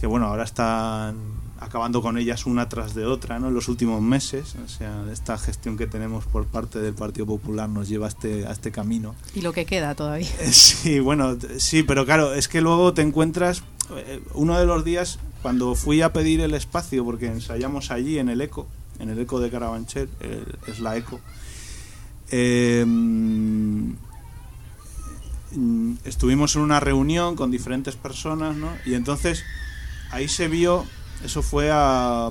[0.00, 1.16] Que bueno, ahora están
[1.60, 3.48] acabando con ellas una tras de otra, ¿no?
[3.48, 7.68] En los últimos meses, o sea, esta gestión que tenemos por parte del Partido Popular
[7.68, 9.14] nos lleva a este, a este camino.
[9.34, 10.28] Y lo que queda todavía.
[10.40, 13.64] Eh, Sí, bueno, sí, pero claro, es que luego te encuentras,
[13.96, 18.28] eh, uno de los días, cuando fui a pedir el espacio, porque ensayamos allí en
[18.28, 18.68] el ECO,
[19.00, 20.08] en el ECO de Carabanchel,
[20.68, 21.20] es la ECO,
[22.32, 23.92] mm,
[26.04, 28.70] estuvimos en una reunión con diferentes personas, ¿no?
[28.84, 29.44] Y entonces
[30.10, 30.84] ahí se vio,
[31.24, 32.30] eso fue a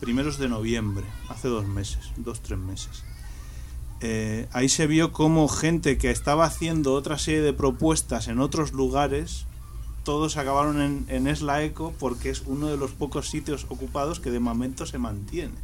[0.00, 3.04] primeros de noviembre, hace dos meses, dos, tres meses
[4.06, 8.74] eh, ahí se vio como gente que estaba haciendo otra serie de propuestas en otros
[8.74, 9.46] lugares,
[10.04, 14.30] todos acabaron en, en Esla Eco porque es uno de los pocos sitios ocupados que
[14.30, 15.54] de momento se mantiene.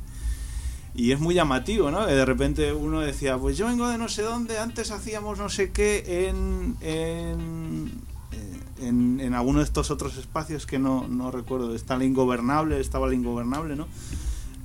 [0.94, 2.04] Y es muy llamativo, ¿no?
[2.06, 5.70] De repente uno decía, pues yo vengo de no sé dónde, antes hacíamos no sé
[5.70, 7.92] qué en, en,
[8.32, 11.74] eh, en, en alguno de estos otros espacios que no, no recuerdo.
[11.74, 13.86] Está el Ingobernable, estaba el Ingobernable, ¿no?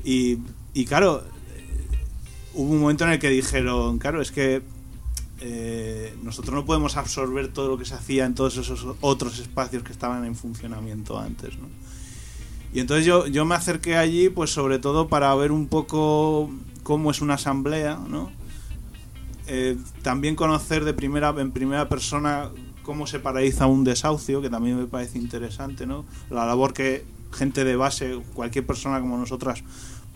[0.04, 0.40] Y,
[0.74, 1.24] y claro,
[2.54, 4.64] hubo un momento en el que dijeron, claro, es que
[5.42, 9.84] eh, nosotros no podemos absorber todo lo que se hacía en todos esos otros espacios
[9.84, 11.68] que estaban en funcionamiento antes, ¿no?
[12.76, 16.52] Y entonces yo, yo me acerqué allí, pues sobre todo para ver un poco
[16.84, 18.30] cómo es una asamblea, ¿no?
[19.48, 22.50] Eh, también conocer de primera, en primera persona
[22.84, 26.04] cómo se paraliza un desahucio, que también me parece interesante, ¿no?
[26.30, 29.64] La labor que gente de base, cualquier persona como nosotras,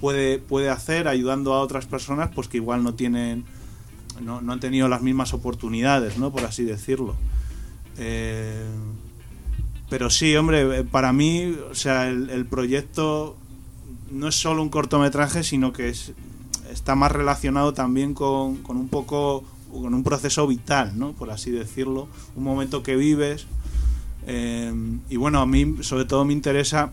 [0.02, 3.46] puede, puede hacer ayudando a otras personas, pues que igual no tienen,
[4.22, 6.34] no, no han tenido las mismas oportunidades, ¿no?
[6.34, 7.16] Por así decirlo.
[7.98, 8.66] Eh,
[9.90, 13.36] pero sí, hombre, eh, para mí, o sea, el, proyecto
[14.12, 16.14] no es solo un cortometraje, sino que es,
[16.72, 21.14] está más relacionado también con, con un poco, con un proceso vital, ¿no?
[21.14, 23.48] Por así decirlo, un momento que vives.
[24.28, 24.72] eh,
[25.10, 26.92] y bueno, a mí sobre todo me interesa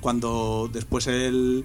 [0.00, 1.64] cuando después el...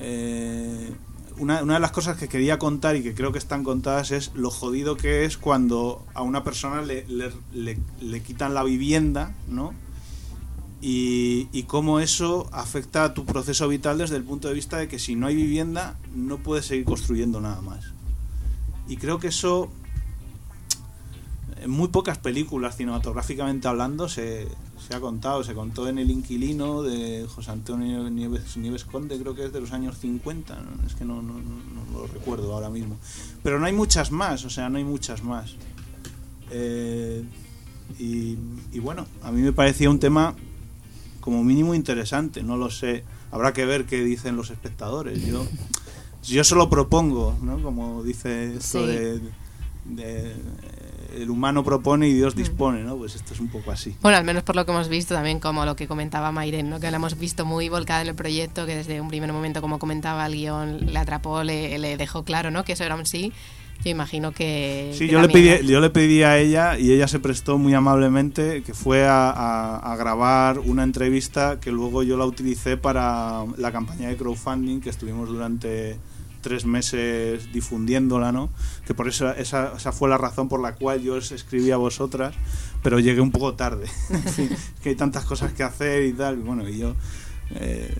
[0.00, 0.90] eh,
[1.38, 4.32] una, una de las cosas que quería contar y que creo que están contadas es
[4.34, 9.74] lo jodido que es cuando a una persona le, le- quitan la vivienda, ¿no?
[10.80, 14.88] Y, y cómo eso afecta a tu proceso vital desde el punto de vista de
[14.88, 17.84] que si no hay vivienda no puedes seguir construyendo nada más.
[18.88, 19.70] Y creo que eso
[21.62, 24.48] en muy pocas películas cinematográficamente hablando se,
[24.92, 25.42] se ha contado.
[25.44, 29.60] Se contó en El Inquilino de José Antonio Nieves, Nieves Conde, creo que es de
[29.60, 30.54] los años 50.
[30.60, 30.86] ¿no?
[30.86, 32.96] Es que no, no, no- lo recuerdo ahora mismo.
[33.42, 35.56] Pero no hay muchas más, o sea, no hay muchas más.
[36.50, 37.22] Eh,
[37.98, 38.36] y,
[38.72, 40.34] y bueno, a mí me parecía un tema
[41.20, 43.04] como mínimo interesante, no lo sé.
[43.30, 45.24] Habrá que ver qué dicen los espectadores.
[45.24, 45.46] Yo,
[46.24, 47.62] yo solo propongo, ¿no?
[47.62, 48.86] Como dice esto Sí.
[48.86, 49.20] de,
[49.84, 50.34] de,
[51.14, 52.96] el humano propone y Dios dispone, ¿no?
[52.96, 53.96] Pues esto es un poco así.
[54.02, 56.80] Bueno, al menos por lo que hemos visto también, como lo que comentaba Mayren, ¿no?
[56.80, 59.78] que la hemos visto muy volcada en el proyecto, que desde un primer momento, como
[59.78, 62.64] comentaba el guion, le atrapó, le, le dejó claro ¿no?
[62.64, 63.32] que eso era un sí.
[63.84, 64.92] Yo imagino que.
[64.92, 67.74] Sí, que yo le, pedí, yo le pedí a ella y ella se prestó muy
[67.74, 73.44] amablemente que fue a, a- a grabar una entrevista que luego yo la utilicé para
[73.56, 75.98] la campaña de crowdfunding que estuvimos durante
[76.42, 78.50] tres meses difundiéndola, ¿no?
[78.86, 82.34] Que por eso esa, fue la razón por la cual yo os escribí a vosotras,
[82.82, 83.86] pero llegué un poco tarde.
[84.36, 84.50] Fin,
[84.82, 86.36] que hay tantas cosas que hacer y tal.
[86.36, 86.94] Bueno, y yo
[87.54, 87.94] eh,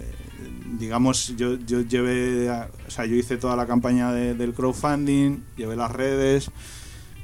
[0.78, 5.76] digamos, yo, yo llevé, o sea, yo hice toda la campaña de- del crowdfunding, llevé
[5.76, 6.50] las redes,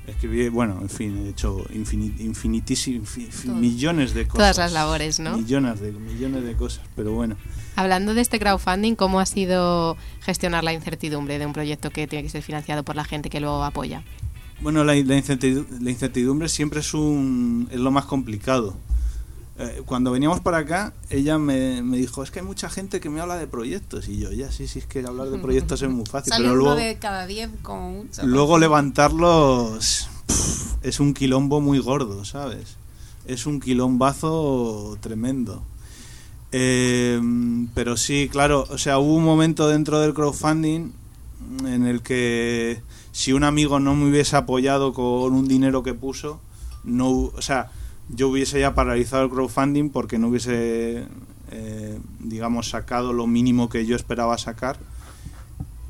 [0.09, 4.39] Escribí, bueno, en fin, he hecho infini- infinitísim- infi- infi- millones de cosas.
[4.39, 5.37] Todas las labores, ¿no?
[5.37, 7.37] Millones de, millones de cosas, pero bueno.
[7.77, 12.23] Hablando de este crowdfunding, ¿cómo ha sido gestionar la incertidumbre de un proyecto que tiene
[12.23, 14.03] que ser financiado por la gente que lo apoya?
[14.61, 18.77] Bueno, la, la incertidu- la incertidumbre siempre es, un, es lo más complicado.
[19.61, 23.11] Eh, cuando veníamos para acá, ella me, me dijo, es que hay mucha gente que
[23.11, 24.09] me habla de proyectos.
[24.09, 26.33] Y yo, ya, sí, sí, es que hablar de proyectos es muy fácil.
[26.33, 28.25] Sale pero uno luego, de cada diez como mucho.
[28.25, 30.09] luego levantarlos
[30.83, 32.77] es un quilombo muy gordo, ¿sabes?
[33.27, 35.63] Es un quilombazo tremendo.
[36.53, 37.21] Eh,
[37.75, 40.93] pero sí, claro, o sea, hubo un momento dentro del crowdfunding
[41.67, 42.81] en el que
[43.13, 46.41] si un amigo no me hubiese apoyado con un dinero que puso,
[46.85, 47.71] no, o sea,
[48.09, 51.07] yo hubiese ya paralizado el crowdfunding porque no hubiese,
[51.51, 54.79] eh, digamos, sacado lo mínimo que yo esperaba sacar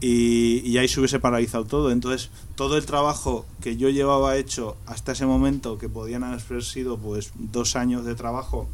[0.01, 1.91] y, y ahí se hubiese paralizado todo.
[1.91, 6.99] Entonces, todo el trabajo que yo llevaba hecho hasta ese momento, que podían haber sido
[6.99, 8.69] pues dos años de trabajo,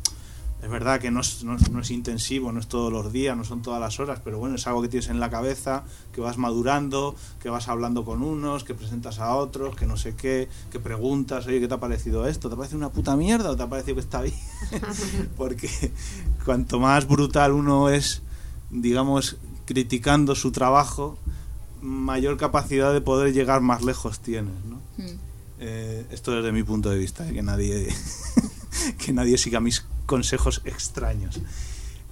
[0.64, 3.44] es verdad que no es, no, no es intensivo, no es todos los días, no
[3.44, 6.38] son todas las horas, pero bueno, es algo que tienes en la cabeza, que vas
[6.38, 10.80] madurando, que vas hablando con unos, que presentas a otros, que no sé qué, que
[10.80, 12.48] preguntas, oye, ¿qué te ha parecido esto?
[12.48, 14.34] ¿Te parece una puta mierda o te ha parecido que está bien?
[15.36, 15.68] Porque
[16.46, 18.22] cuanto más brutal uno es,
[18.70, 21.18] digamos, criticando su trabajo,
[21.82, 24.80] mayor capacidad de poder llegar más lejos tienes, ¿no?
[25.58, 27.86] Eh, esto desde mi punto de vista, eh, que nadie
[28.98, 31.40] que nadie siga mis consejos extraños.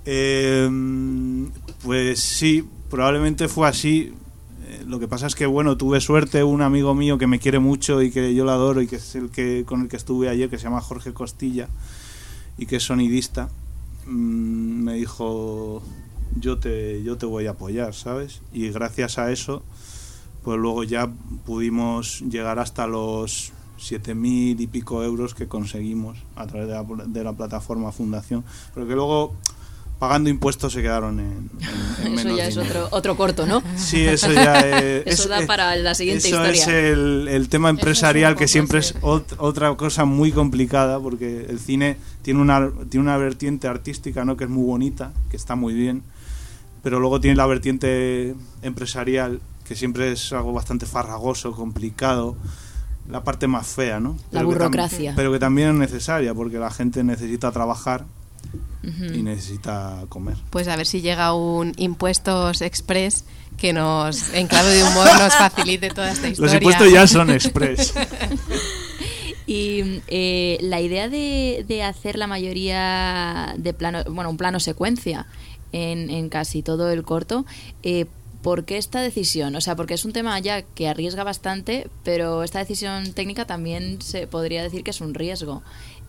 [0.04, 0.68] Eh,
[1.82, 4.12] pues sí, probablemente fue así.
[4.66, 7.58] Eh, lo que pasa es que bueno, tuve suerte, un amigo mío que me quiere
[7.58, 10.28] mucho y que yo lo adoro y que es el que con el que estuve
[10.28, 11.68] ayer, que se llama Jorge Costilla
[12.58, 13.48] y que es sonidista,
[14.06, 15.82] mm, me dijo
[16.40, 18.40] yo te yo te voy a apoyar, ¿sabes?
[18.52, 19.62] Y gracias a eso
[20.42, 21.10] pues luego ya
[21.46, 23.52] pudimos llegar hasta los
[23.90, 28.86] 7.000 y pico euros que conseguimos a través de la, de la plataforma Fundación, pero
[28.86, 29.34] que luego
[29.98, 31.26] pagando impuestos se quedaron en,
[31.60, 33.62] en- en Eso menos ya es otro, otro corto, ¿no?
[33.76, 36.62] Sí, eso ya es, Eso es- da para la siguiente eso historia.
[36.62, 41.60] es el, el tema empresarial que siempre es ot- otra cosa muy complicada porque el
[41.60, 44.36] cine tiene una tiene una vertiente artística, ¿no?
[44.36, 46.02] que es muy bonita, que está muy bien,
[46.82, 52.34] pero luego tiene la vertiente empresarial que siempre es algo bastante farragoso, complicado,
[53.08, 54.16] la parte más fea, ¿no?
[54.30, 55.12] La Pero que burocracia.
[55.16, 58.04] pero que también es necesaria porque la gente necesita trabajar
[58.82, 59.14] Ujú.
[59.14, 60.36] y necesita comer.
[60.50, 63.24] Pues a ver si llega un impuestos express
[63.56, 66.52] que nos, en clave de humor, nos facilite toda esta historia.
[66.52, 67.94] Los impuestos ya son express.
[69.44, 75.26] Y eh, la idea de, de hacer la mayoría de plano, bueno, un plano secuencia
[75.72, 77.44] en, en casi todo el corto,
[77.82, 78.06] eh,
[78.42, 79.54] ¿por qué esta decisión?
[79.56, 84.02] O sea, porque es un tema ya que arriesga bastante, pero esta decisión técnica también
[84.02, 85.62] se podría decir que es un riesgo.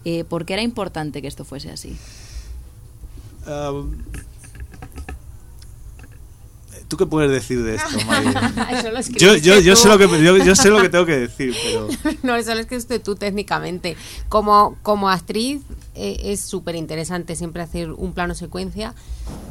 [0.06, 1.96] Eh, ¿Por qué era importante que esto fuese así?
[3.48, 3.98] Um,
[6.88, 8.54] ¿Tú qué puedes decir de esto, María?
[8.72, 11.06] Eso lo yo, escribiste yo, yo, sé lo que, yo, yo sé lo que tengo
[11.06, 11.88] que decir, pero...
[12.24, 13.96] no, eso lo escribiste tú técnicamente.
[14.30, 15.62] Como, como actriz
[15.96, 18.94] eh, es súper interesante siempre hacer un plano secuencia,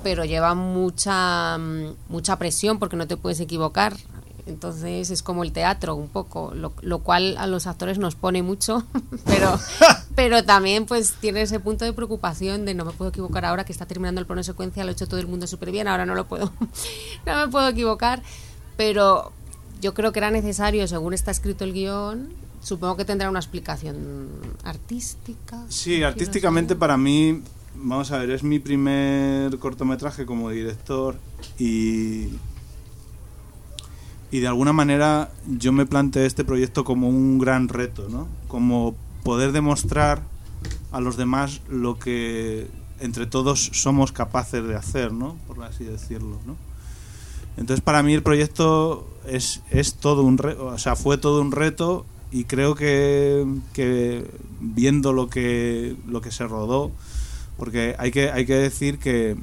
[0.03, 3.97] pero lleva mucha, mm, mucha presión porque no te puedes equivocar.
[4.45, 8.43] Entonces es como el teatro un poco, lo, lo cual a los actores nos pone
[8.43, 8.85] mucho,
[9.25, 9.57] pero,
[10.17, 13.73] pero también pues tiene ese punto de preocupación de no me puedo equivocar ahora que
[13.73, 16.17] está terminando el plano secuencia, lo ha hecho todo el mundo súper bien, ahora no
[16.17, 16.53] lo puedo,
[17.27, 18.21] no me puedo equivocar,
[18.77, 19.31] pero
[19.81, 22.31] yo creo que era necesario, según está escrito el guion,
[22.63, 24.29] supongo que tendrá una explicación
[24.65, 25.65] artística.
[25.69, 27.43] Sí, artísticamente para mí,
[27.75, 31.17] vamos a ver, es mi primer cortometraje como director
[31.59, 32.29] y,
[34.31, 38.29] y de alguna manera yo me planteé este proyecto como un gran reto, ¿no?
[38.49, 38.95] Como
[39.25, 40.23] poder demostrar
[40.93, 42.69] a los demás lo que
[43.01, 45.37] entre todos somos capaces de hacer, ¿no?
[45.49, 46.57] Por así decirlo, ¿no?
[47.57, 51.53] Entonces para mí el proyecto es, es todo un reto, o sea, fue todo un
[51.53, 54.27] reto y creo que, que
[54.61, 56.91] viendo lo que, lo que se rodó,
[57.57, 59.37] porque hay que, hay que decir que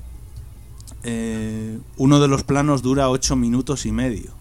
[1.03, 4.31] eh, uno de los planos dura ocho minutos y medio.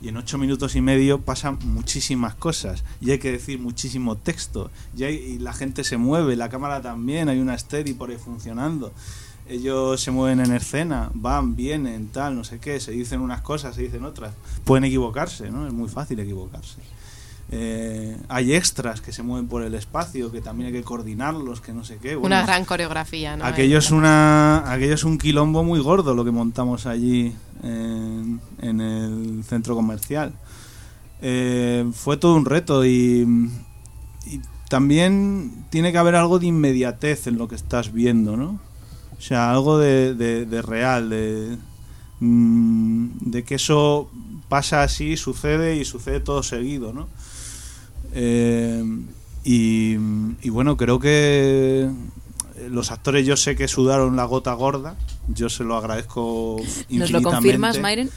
[0.00, 2.84] Y en ocho minutos y medio pasan muchísimas cosas.
[3.00, 4.70] Y hay que decir muchísimo texto.
[4.96, 8.16] Y, hay- y la gente se mueve, la cámara también, hay una steady por ahí
[8.16, 8.92] funcionando.
[9.48, 13.74] Ellos se mueven en escena, van, vienen, tal, no sé qué, se dicen unas cosas,
[13.74, 14.34] se dicen otras.
[14.64, 15.66] Pueden equivocarse, ¿no?
[15.66, 16.76] Es muy fácil equivocarse.
[17.50, 21.72] Eh, hay extras que se mueven por el espacio, que también hay que coordinarlos, que
[21.72, 22.14] no sé qué.
[22.14, 23.44] Bueno, Una gran coreografía, ¿no?
[23.44, 27.32] Aquello es, una, aquello es un quilombo muy gordo lo que montamos allí
[27.62, 30.34] en, en el centro comercial.
[31.22, 33.26] eh, fue todo un reto y,
[34.26, 38.60] y también tiene que haber algo de inmediatez en lo que estás viendo, ¿no?
[39.16, 41.56] O sea, algo de, de- de real, de,
[42.20, 44.10] mm, de que eso
[44.48, 47.08] pasa así, sucede y sucede todo seguido, ¿no?
[48.14, 48.82] Eh,
[49.44, 49.94] y,
[50.42, 51.88] y bueno, creo que
[52.70, 54.96] los actores yo sé que sudaron la gota gorda,
[55.28, 57.22] yo se lo agradezco ¿Nos lo infinitamente.
[57.22, 58.10] confirmas, Mayren?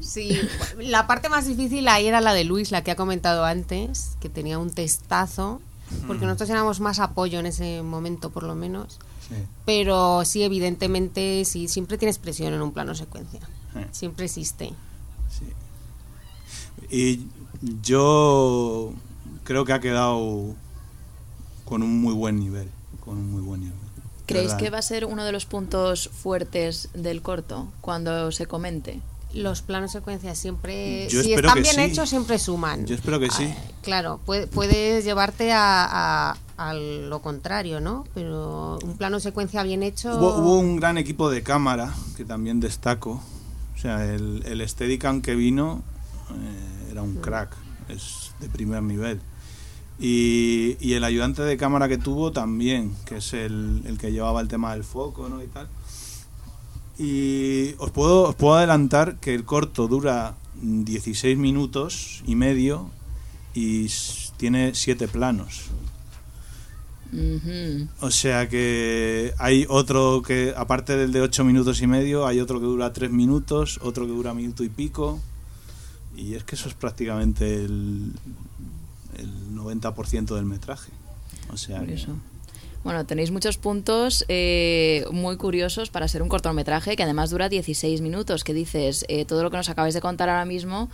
[0.00, 0.38] Sí,
[0.78, 4.28] la parte más difícil ahí era la de Luis, la que ha comentado antes, que
[4.28, 5.60] tenía un testazo,
[6.06, 6.28] porque Mm.
[6.28, 8.98] nosotros éramos más apoyo en ese momento, por lo menos.
[9.28, 9.34] Sí.
[9.66, 13.40] Pero sí, evidentemente, sí, siempre tienes presión en un plano secuencia.
[13.90, 14.72] Siempre existe.
[16.92, 17.26] Y
[17.82, 18.92] yo
[19.44, 20.54] creo que ha quedado
[21.64, 22.68] con un muy buen nivel.
[23.04, 23.76] Con un muy buen nivel.
[24.26, 24.58] ¿Creéis ¿Verdad?
[24.60, 29.00] que va a ser uno de los puntos fuertes del corto cuando se comente?
[29.34, 31.80] Los planos secuencia siempre, Yo si están bien sí.
[31.80, 32.84] hechos, siempre suman.
[32.86, 33.52] Yo espero que sí.
[33.80, 38.04] Claro, puede- puedes llevarte a, a- a lo contrario, ¿no?
[38.14, 40.14] Pero un plano secuencia bien hecho.
[40.16, 43.22] Hubo, hubo un gran equipo de cámara que también destaco.
[43.74, 45.82] O sea, el, el Steadicam que vino
[46.30, 47.56] eh, era un crack,
[47.88, 49.20] es de primer nivel.
[49.98, 54.40] Y, y el ayudante de cámara que tuvo también, que es el, el que llevaba
[54.40, 55.42] el tema del foco ¿no?
[55.42, 55.68] y tal.
[56.98, 62.90] Y os puedo, os puedo adelantar que el corto dura 16 minutos y medio
[63.54, 63.88] y
[64.36, 65.70] tiene 7 planos.
[68.00, 72.58] O sea que hay otro que, aparte del de 8 minutos y medio, hay otro
[72.58, 75.20] que dura 3 minutos, otro que dura minuto y pico.
[76.16, 78.12] Y es que eso es prácticamente el,
[79.18, 80.92] el 90% del metraje.
[81.52, 82.16] O sea Curioso.
[82.84, 88.00] Bueno, tenéis muchos puntos eh, muy curiosos para ser un cortometraje que además dura 16
[88.00, 88.42] minutos.
[88.42, 90.90] Que dices, eh, todo lo que nos acabáis de contar ahora mismo,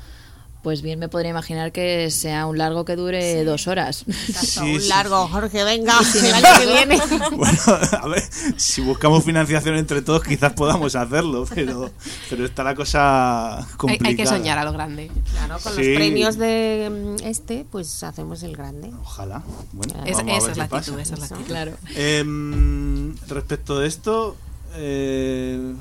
[0.62, 4.04] pues bien me podría imaginar que sea un largo que dure dos horas.
[4.38, 4.88] Sí, un sí.
[4.88, 6.98] largo, Jorge, venga, el año que viene.
[7.36, 7.58] Bueno,
[8.02, 8.22] a ver,
[8.56, 11.90] si buscamos financiación entre todos quizás podamos hacerlo, pero,
[12.28, 14.08] pero está la cosa complicada.
[14.10, 15.10] hay que soñar a lo grande.
[15.32, 15.84] Claro, con Sí.
[15.84, 18.90] los premios de mm, este, pues hacemos el grande.
[19.02, 19.42] Ojalá.
[19.72, 20.78] Bueno, Es- vamos a esa ver es qué la pasa.
[20.90, 21.44] actitud, esa es la actitud.
[21.46, 21.72] claro.
[21.94, 24.36] Em, respecto de esto,
[24.74, 25.74] eh,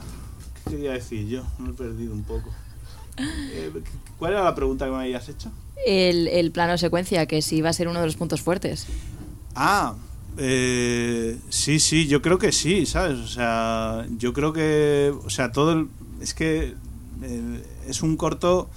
[0.65, 1.43] ¿qué quería decir yo?
[1.57, 2.49] Me he perdido un poco.
[3.18, 3.72] Eh,
[4.20, 5.51] ¿Cuál era la pregunta que me habías hecho?
[5.86, 8.88] El, el plano secuencia, que sí va a ser uno de los puntos fuertes.
[9.55, 9.95] Ah,
[10.38, 13.18] eh, sí, sí, yo creo que sí, ¿sabes?
[13.20, 15.88] O sea, yo creo que, o sea, todo el,
[16.22, 16.76] es que
[17.24, 18.70] eh, es un corto.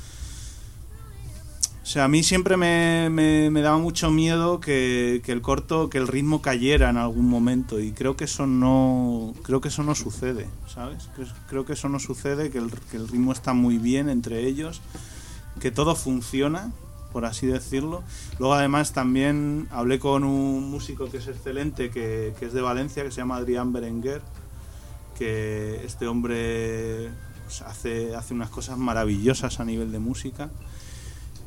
[1.91, 5.99] Sea, a mí siempre me, me- me daba mucho miedo que, que el corto, que
[5.99, 9.97] el ritmo cayera en algún momento y creo que eso no, creo que eso no
[9.97, 11.09] sucede, ¿sabes?
[11.16, 14.47] Que- Creo que eso no sucede, que el, que el ritmo está muy bien entre
[14.47, 14.80] ellos,
[15.59, 16.70] que todo funciona,
[17.12, 18.05] por así decirlo.
[18.38, 23.03] Luego además también hablé con un músico que es excelente, que, que es de Valencia,
[23.03, 24.22] que se llama Adrián Berenguer,
[25.18, 27.11] que este hombre
[27.47, 30.51] pues, hace, hace unas cosas maravillosas a nivel de música.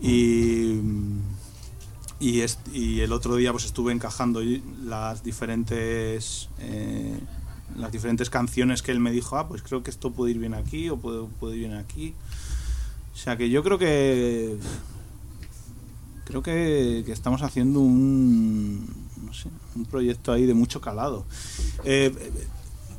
[0.03, 0.81] Y,
[2.19, 2.43] y,
[2.73, 4.41] y el otro día pues estuve encajando
[4.83, 7.17] las diferentes eh,
[7.77, 10.53] las diferentes canciones que él me dijo, ah, pues creo que esto puede ir bien
[10.53, 12.13] aquí o puede, ir bien aquí.
[13.13, 14.57] O sea que yo creo que
[16.25, 18.87] creo que, estamos haciendo un
[19.75, 21.25] un proyecto ahí de mucho calado.
[21.85, 22.13] Eh,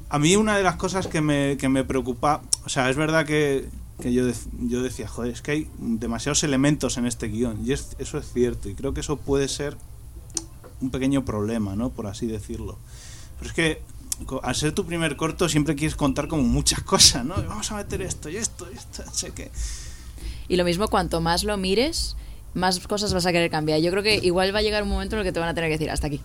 [0.08, 3.26] a mí una de las cosas que me, que me preocupa, o sea, es verdad
[3.26, 3.68] que,
[4.00, 4.24] que yo,
[4.60, 8.32] yo decía, joder, es que hay demasiados elementos en este guion, y es- eso es
[8.32, 9.76] cierto, y creo que eso puede ser
[10.80, 11.90] un pequeño problema, ¿no?
[11.90, 12.78] Por así decirlo.
[13.38, 13.82] Pero es que
[14.42, 17.34] al ser tu primer corto siempre quieres contar como muchas cosas, ¿no?
[17.48, 19.50] Vamos a meter esto y esto y esto, sé qué.
[20.48, 22.16] Y lo mismo, cuanto más lo mires,
[22.52, 23.80] más cosas vas a querer cambiar.
[23.80, 25.54] Yo creo que igual va a llegar un momento en el que te van a
[25.54, 26.20] tener que decir hasta aquí.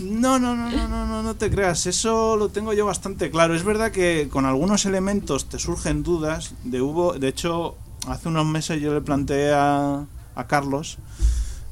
[0.00, 1.86] No, no, no, no, no, no, no te creas.
[1.86, 3.54] Eso lo tengo yo bastante claro.
[3.54, 6.54] Es verdad que con algunos elementos te surgen dudas.
[6.64, 7.76] De hubo, de hecho,
[8.08, 10.98] hace unos meses yo le planteé a, a Carlos,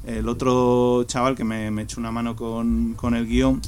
[0.05, 3.61] el otro chaval que me, echó una mano con, con el guion.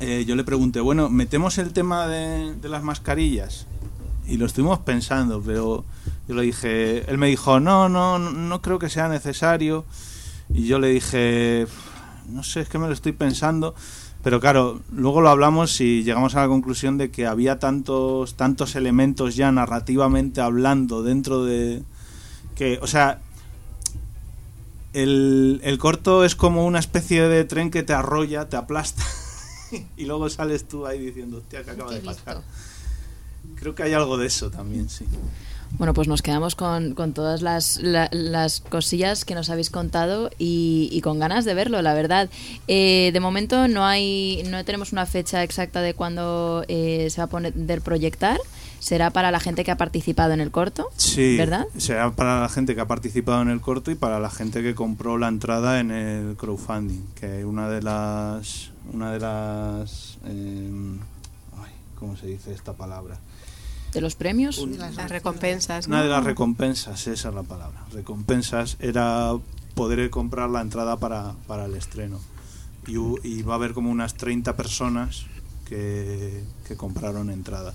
[0.00, 3.66] eh, yo le pregunté, bueno, metemos el tema de, de las mascarillas.
[4.26, 5.84] Y lo estuvimos pensando, pero
[6.28, 9.84] yo le dije, él me dijo, no, no, no creo que sea necesario.
[10.48, 11.66] Y yo le dije,
[12.28, 13.74] no sé, es que me lo estoy pensando.
[14.22, 18.74] Pero claro, luego lo hablamos y llegamos a la conclusión de que había tantos, tantos
[18.74, 21.82] elementos ya narrativamente hablando dentro de.
[22.54, 23.20] que, o sea.
[24.94, 29.02] El, el corto es como una especie de tren que te arrolla, te aplasta.
[29.96, 32.42] y luego sales tú ahí diciendo, hostia, que acaba de pasar.
[33.56, 35.04] Creo que hay algo de eso también, sí.
[35.76, 40.30] Bueno, pues nos quedamos con, con todas las, la- las cosillas que nos habéis contado
[40.38, 42.30] y, y con ganas de verlo, la verdad.
[42.68, 47.24] Eh, de momento no hay, no tenemos una fecha exacta de cuándo eh, se va
[47.24, 48.38] a poder proyectar.
[48.78, 51.66] Será para la gente que ha participado en el corto, Sí, ¿verdad?
[51.78, 54.74] será para la gente que ha participado en el corto y para la gente que
[54.74, 60.70] compró la entrada en el crowdfunding, que una de las una de las eh,
[61.56, 63.16] ay, ¿cómo se dice esta palabra?
[63.94, 64.58] De los premios.
[64.58, 65.86] Las recompensas.
[65.86, 66.02] Una ¿no?
[66.02, 67.86] de las recompensas, esa es la palabra.
[67.92, 69.32] Recompensas era
[69.74, 72.20] poder comprar la entrada para, para el estreno.
[72.86, 75.26] Y, y va a haber como unas 30 personas
[75.64, 77.72] que, que compraron entrada.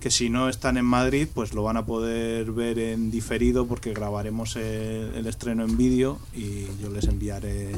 [0.00, 3.94] Que si no están en Madrid, pues lo van a poder ver en diferido porque
[3.94, 7.72] grabaremos el, el estreno en vídeo y yo les enviaré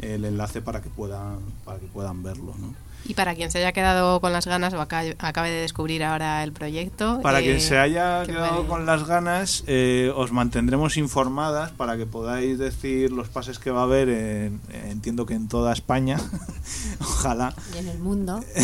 [0.00, 2.54] el enlace para que puedan, para que puedan verlo.
[2.58, 2.74] ¿no?
[3.04, 6.44] Y para quien se haya quedado con las ganas o aca- acabe de descubrir ahora
[6.44, 7.20] el proyecto.
[7.22, 11.70] Para eh, quien se haya que quedado puede- con las ganas, eh, os mantendremos informadas
[11.70, 15.72] para que podáis decir los pases que va a haber, en- entiendo que en toda
[15.72, 16.18] España,
[17.00, 17.54] ojalá.
[17.74, 18.40] Y en el mundo.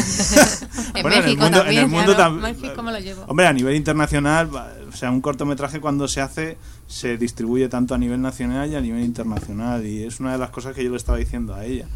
[0.95, 2.35] En Bueno, México mundo, también, en el mundo claro.
[2.37, 3.25] tam- México me lo llevo.
[3.27, 6.57] Hombre, a nivel internacional, o sea, un cortometraje cuando se hace
[6.87, 10.51] se distribuye tanto a nivel nacional y a nivel internacional y es una de las
[10.51, 11.87] cosas que yo le estaba diciendo a ella.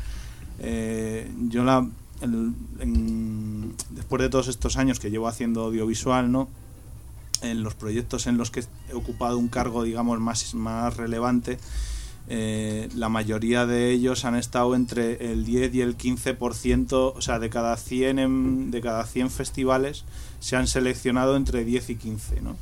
[0.60, 1.86] Eh, yo la
[3.90, 6.48] después de todos estos años que llevo haciendo audiovisual, ¿no?
[7.42, 11.58] En los proyectos en los que he ocupado un cargo, digamos, más, más relevante,
[12.30, 17.38] eh, la mayoría de ellos han estado entre el 10 y el 15%, o sea,
[17.38, 20.04] de cada 100, en- de cada 100 festivales
[20.40, 22.56] se han seleccionado entre 10 y 15, ¿no?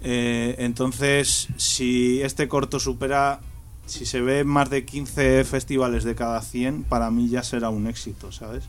[0.00, 3.40] Eh, entonces, si este corto supera,
[3.88, 7.86] si se ve más de 15 festivales de cada 100, para mí ya será un
[7.86, 8.64] éxito, ¿sabes?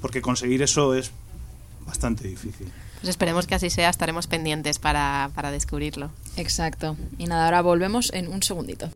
[0.00, 1.10] Porque conseguir eso es
[1.86, 2.70] bastante difícil.
[3.00, 6.10] Pues esperemos que así sea, estaremos pendientes para, para descubrirlo.
[6.36, 6.96] Exacto.
[7.18, 8.90] Y nada, ahora volvemos en un segundito.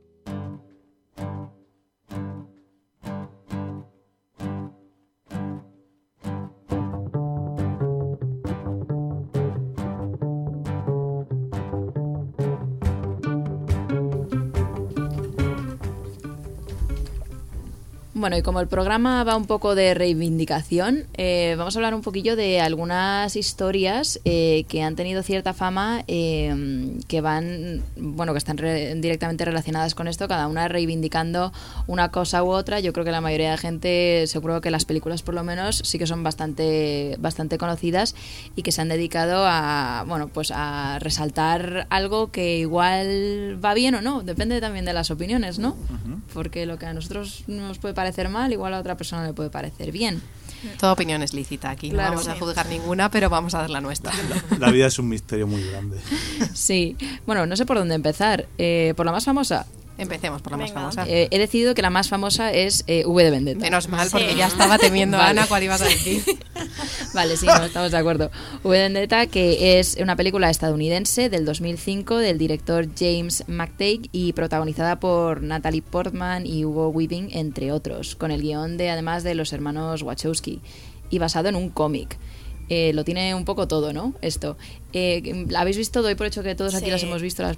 [18.24, 22.00] Bueno, y como el programa va un poco de reivindicación, eh, vamos a hablar un
[22.00, 28.38] poquillo de algunas historias eh, que han tenido cierta fama, eh, que van, bueno, que
[28.38, 31.52] están re- directamente relacionadas con esto, cada una reivindicando
[31.86, 32.80] una cosa u otra.
[32.80, 35.98] Yo creo que la mayoría de gente, seguro que las películas por lo menos, sí
[35.98, 38.14] que son bastante, bastante conocidas
[38.56, 43.96] y que se han dedicado a, bueno, pues a resaltar algo que igual va bien
[43.96, 45.76] o no, depende también de las opiniones, ¿no?
[46.32, 49.50] Porque lo que a nosotros nos puede parecer mal, igual a otra persona le puede
[49.50, 50.22] parecer bien.
[50.78, 52.12] Toda opinión es lícita aquí, Claro.
[52.14, 54.12] no vamos a juzgar ninguna, pero vamos a dar la nuestra.
[54.58, 55.98] La vida es un misterio muy grande.
[56.54, 56.96] Sí,
[57.26, 58.46] bueno, no sé por dónde empezar.
[58.56, 59.66] Eh, por la más famosa.
[59.96, 60.80] Empecemos por la más Venga.
[60.80, 61.04] famosa.
[61.08, 63.60] Eh, he decidido que la más famosa es eh, V de Vendetta.
[63.60, 64.36] Menos mal, porque Sí.
[64.36, 65.30] ya estaba temiendo Vale.
[65.30, 66.22] Ana cuál ibas a decir.
[67.14, 68.30] Vale, sí, no, estamos de acuerdo.
[68.64, 74.32] V de Vendetta, que es una película estadounidense del 2005 del director James McTagg y
[74.32, 79.34] protagonizada por Natalie Portman y Hugo Weaving, entre otros, con el guion de además de
[79.36, 80.60] los hermanos Wachowski
[81.10, 82.16] y basado en un cómic.
[82.68, 84.14] Eh, lo tiene un poco todo, ¿no?
[84.22, 84.56] Esto.
[84.92, 86.02] Eh, ¿La habéis visto?
[86.02, 87.42] Doy por hecho que todos aquí las hemos visto.
[87.42, 87.56] Las...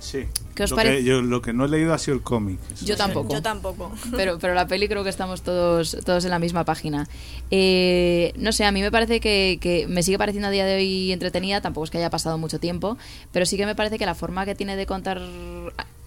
[0.00, 0.24] Sí.
[0.54, 0.98] ¿Qué os lo, parece?
[0.98, 2.58] que, yo, lo que no he leído ha sido el cómic.
[2.82, 3.32] Yo tampoco.
[3.32, 3.92] Yo tampoco.
[4.16, 7.08] Pero, pero la peli creo que estamos todos, todos en la misma página.
[7.50, 10.76] Eh, no sé, a mí me parece que, que me sigue pareciendo a día de
[10.76, 12.96] hoy entretenida, tampoco es que haya pasado mucho tiempo,
[13.32, 15.20] pero sí que me parece que la forma que tiene de contar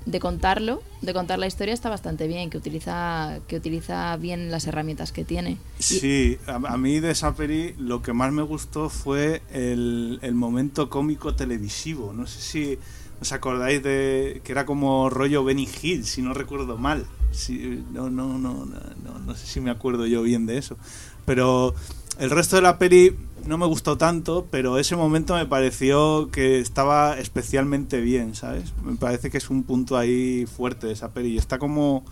[0.06, 4.66] de contarlo, de contar la historia está bastante bien, que utiliza que utiliza bien las
[4.66, 5.58] herramientas que tiene.
[5.80, 10.36] Sí, a, a mí de esa peli lo que más me gustó fue el, el
[10.36, 12.14] momento cómico televisivo.
[12.14, 12.80] No sé si
[13.22, 17.06] os acordáis de que era como rollo Benny Hill, si no recuerdo mal.
[17.32, 20.78] Sí, no, no, no, no, no, no sé si me acuerdo yo bien de eso.
[21.26, 21.76] Pero
[22.20, 23.16] el resto de la peli
[23.46, 28.74] no me gustó tanto, pero ese momento me pareció que estaba especialmente bien, ¿sabes?
[28.84, 31.30] Me parece que es un punto ahí fuerte de esa peli.
[31.30, 32.04] Y está como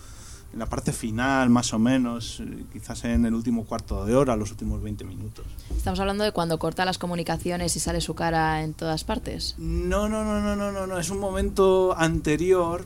[0.54, 2.42] en la parte final, más o menos,
[2.72, 5.46] quizás en el último cuarto de hora, los últimos 20 minutos.
[5.76, 9.56] Estamos hablando de cuando corta las comunicaciones y sale su cara en todas partes.
[9.58, 10.98] No, no, no, no, no, no, no.
[10.98, 12.86] Es un momento anterior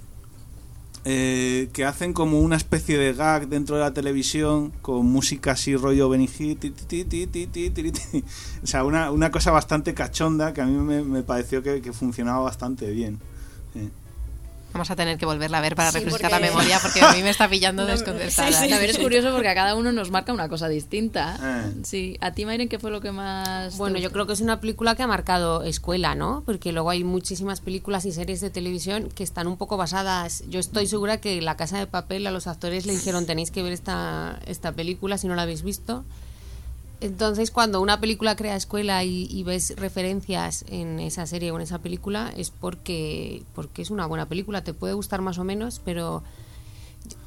[1.03, 5.75] eh, que hacen como una especie de gag dentro de la televisión con música así
[5.75, 6.29] rollo Benny.
[8.63, 11.93] O sea, una, una cosa bastante cachonda que a mí me, me pareció que, que
[11.93, 13.19] funcionaba bastante bien.
[14.73, 17.11] Vamos a tener que volverla a ver para Sí, refrescar porque- la memoria porque a
[17.13, 18.51] mí me está pillando No, desconcertada.
[18.51, 21.37] También es curioso porque a cada uno nos marca una cosa distinta.
[21.41, 21.73] Eh.
[21.83, 23.77] Sí, a ti, Mayren, ¿qué fue lo que más...
[23.77, 26.43] Bueno, yo creo que es una película que ha marcado escuela, ¿no?
[26.45, 30.43] Porque luego hay muchísimas películas y series de televisión que están un poco basadas.
[30.47, 33.63] Yo estoy segura que La Casa de Papel a los actores le dijeron tenéis que
[33.63, 36.03] ver esta, esta película si no la habéis visto.
[37.01, 41.63] Entonces, cuando una película crea escuela y, y ves referencias en esa serie o en
[41.63, 44.63] esa película, es porque, porque es una buena película.
[44.63, 46.21] Te puede gustar más o menos, pero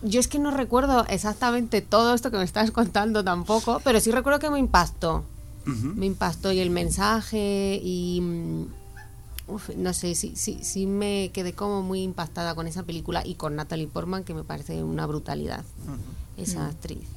[0.02, 4.12] yo es que no recuerdo exactamente todo esto que me estás contando tampoco, pero sí
[4.12, 5.24] recuerdo que me impactó.
[5.66, 8.20] Me impactó y el mensaje y...
[8.20, 8.66] mm,
[9.48, 13.34] uf, no sé, sí, sí, sí me quedé como muy impactada con esa película y
[13.34, 15.64] con Natalie Portman, que me parece una brutalidad,
[16.36, 17.08] esa actriz.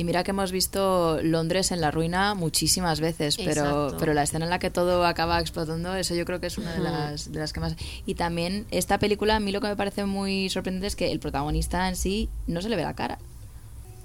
[0.00, 3.96] Y mira que hemos visto Londres en la ruina muchísimas veces, pero, Exacto.
[3.98, 6.72] pero la escena en la que todo acaba explotando, eso yo creo que es una
[6.72, 7.76] de las, de las que más...
[8.06, 11.20] Y también esta película, a mí lo que me parece muy sorprendente es que el
[11.20, 13.18] protagonista en sí no se le ve la cara.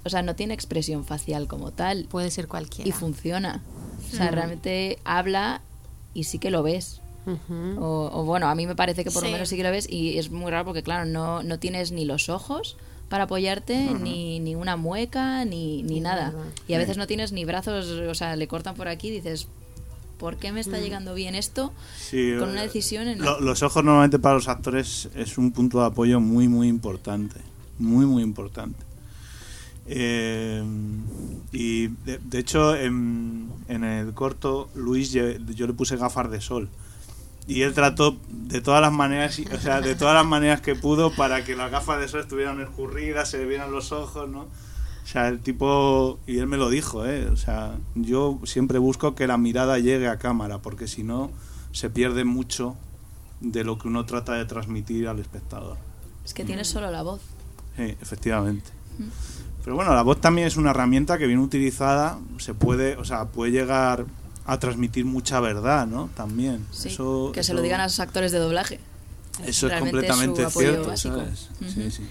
[0.04, 2.04] O sea, no tiene expresión facial como tal.
[2.10, 2.86] Puede ser cualquiera.
[2.86, 3.62] Y funciona.
[4.12, 5.62] O sea, realmente habla
[6.12, 7.00] y sí que lo ves.
[7.26, 9.32] O, o bueno, a mí me parece que por lo Sí.
[9.32, 12.04] menos sí que lo ves y es muy raro porque claro, no, no tienes ni
[12.04, 12.76] los ojos
[13.08, 16.34] para apoyarte, ni, ni una mueca, ni, ni nada.
[16.66, 16.80] Y a Sí.
[16.80, 19.46] veces no tienes ni brazos, o sea, le cortan por aquí y dices,
[20.18, 20.80] ¿por qué me está Mm.
[20.80, 21.72] llegando bien esto?
[21.96, 25.52] Sí, con una eh, decisión en lo- los ojos normalmente para los actores es un
[25.52, 27.40] punto de apoyo muy, muy importante.
[27.78, 28.78] Muy, muy importante.
[29.88, 30.64] Eh,
[31.52, 36.68] y de, de hecho, en, en el corto, Luis, yo le puse gafas de sol.
[37.48, 41.12] Y él trató de todas las maneras, o sea, de todas las maneras que pudo
[41.14, 44.40] para que las gafas de sol estuvieran escurridas, se le vieran los ojos, ¿no?
[44.40, 47.28] O sea, el tipo, y él me lo dijo, ¿eh?
[47.28, 51.30] O sea, yo siempre busco que la mirada llegue a cámara, porque si no,
[51.70, 52.76] se pierde mucho
[53.40, 55.76] de lo que uno trata de transmitir al espectador.
[56.24, 57.20] Es que tienes solo la voz.
[57.76, 58.70] Sí, efectivamente.
[59.62, 63.26] Pero bueno, la voz también es una herramienta que bien utilizada se puede, o sea,
[63.26, 64.06] puede llegar
[64.46, 66.08] a transmitir mucha verdad, ¿no?
[66.16, 66.66] También.
[66.70, 68.80] Sí, eso, que se eso- lo digan a sus actores de doblaje.
[69.44, 71.16] Eso es completamente cierto, básico.
[71.16, 71.50] ¿sabes?
[71.92, 72.06] Sí.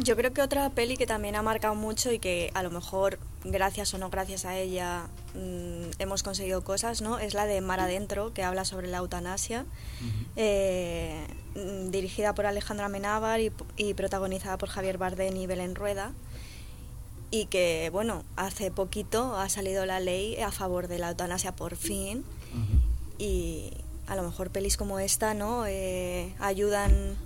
[0.00, 3.18] Yo creo que otra peli que también ha marcado mucho y que a lo mejor
[3.44, 7.18] gracias o no gracias a ella mm, hemos conseguido cosas, ¿no?
[7.18, 9.64] Es la de Mar Adentro, que habla sobre la eutanasia,
[10.36, 11.26] eh,
[11.56, 16.12] mm, dirigida por Alejandra Menábar y, y protagonizada por Javier Bardem y Belén Rueda.
[17.30, 21.76] Y que, bueno, hace poquito ha salido la ley a favor de la eutanasia por
[21.76, 22.24] fin.
[23.18, 23.70] Y
[24.06, 25.66] a lo mejor pelis como esta, ¿no?
[25.66, 27.16] Eh, ayudan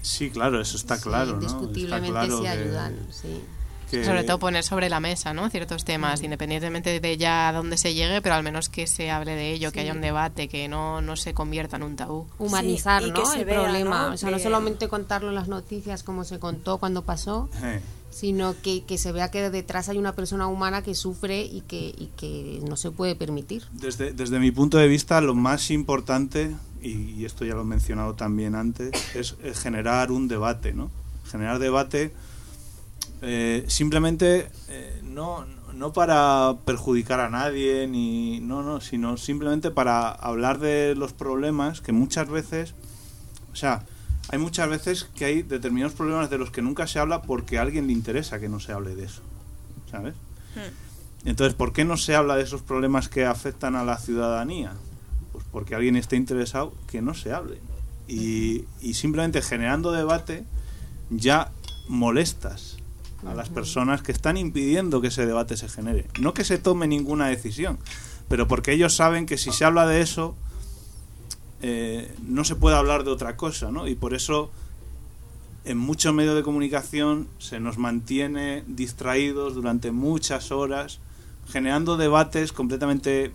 [0.00, 1.34] Sí, claro, eso está Sí, claro, ¿no?
[1.34, 3.40] indiscutiblemente Está claro sí que- ayudan, sí.
[3.90, 5.50] que- Sobre todo poner sobre la mesa, ¿no?
[5.50, 9.34] Ciertos temas, independientemente de ya a dónde se llegue, pero al menos que se hable
[9.34, 9.84] de ello, que Sí.
[9.86, 12.26] haya un debate, que no, no se convierta en un tabú.
[12.38, 13.34] Humanizar, Sí, que ¿no?
[13.34, 14.08] El vea, problema.
[14.08, 14.14] ¿no?
[14.14, 17.80] O sea, no Que- solamente contarlo en las noticias como se contó cuando pasó, Eh,
[18.10, 21.94] sino que, que se vea que detrás hay una persona humana que sufre y que,
[21.96, 23.64] y que no se puede permitir.
[23.72, 28.14] Desde, desde mi punto de vista, lo más importante, y, esto ya lo he mencionado
[28.14, 30.90] también antes, es, eh, generar un debate, ¿no?
[31.24, 32.12] Generar debate
[33.20, 35.44] eh, simplemente eh, no,
[35.74, 41.80] no para perjudicar a nadie, ni no, no, sino simplemente para hablar de los problemas
[41.80, 42.74] que muchas veces,
[43.52, 43.84] o sea,
[44.30, 47.62] hay muchas veces que hay determinados problemas de los que nunca se habla porque a
[47.62, 49.22] alguien le interesa que no se hable de eso,
[49.90, 50.14] ¿sabes?
[51.24, 54.72] Entonces, ¿por qué no se habla de esos problemas que afectan a la ciudadanía?
[55.32, 57.58] Pues porque alguien esté interesado que no se hable.
[58.06, 60.44] Y, y simplemente generando debate
[61.10, 61.50] ya
[61.88, 62.76] molestas
[63.26, 66.06] a las personas que están impidiendo que ese debate se genere.
[66.20, 67.78] No que se tome ninguna decisión,
[68.28, 70.36] pero porque ellos saben que si se habla de eso,
[71.62, 73.86] eh, no se puede hablar de otra cosa, ¿no?
[73.86, 74.50] Y por eso
[75.64, 81.00] en muchos medios de comunicación se nos mantiene distraídos durante muchas horas,
[81.48, 83.32] generando debates completamente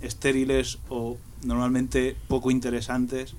[0.00, 3.34] estériles o normalmente poco interesantes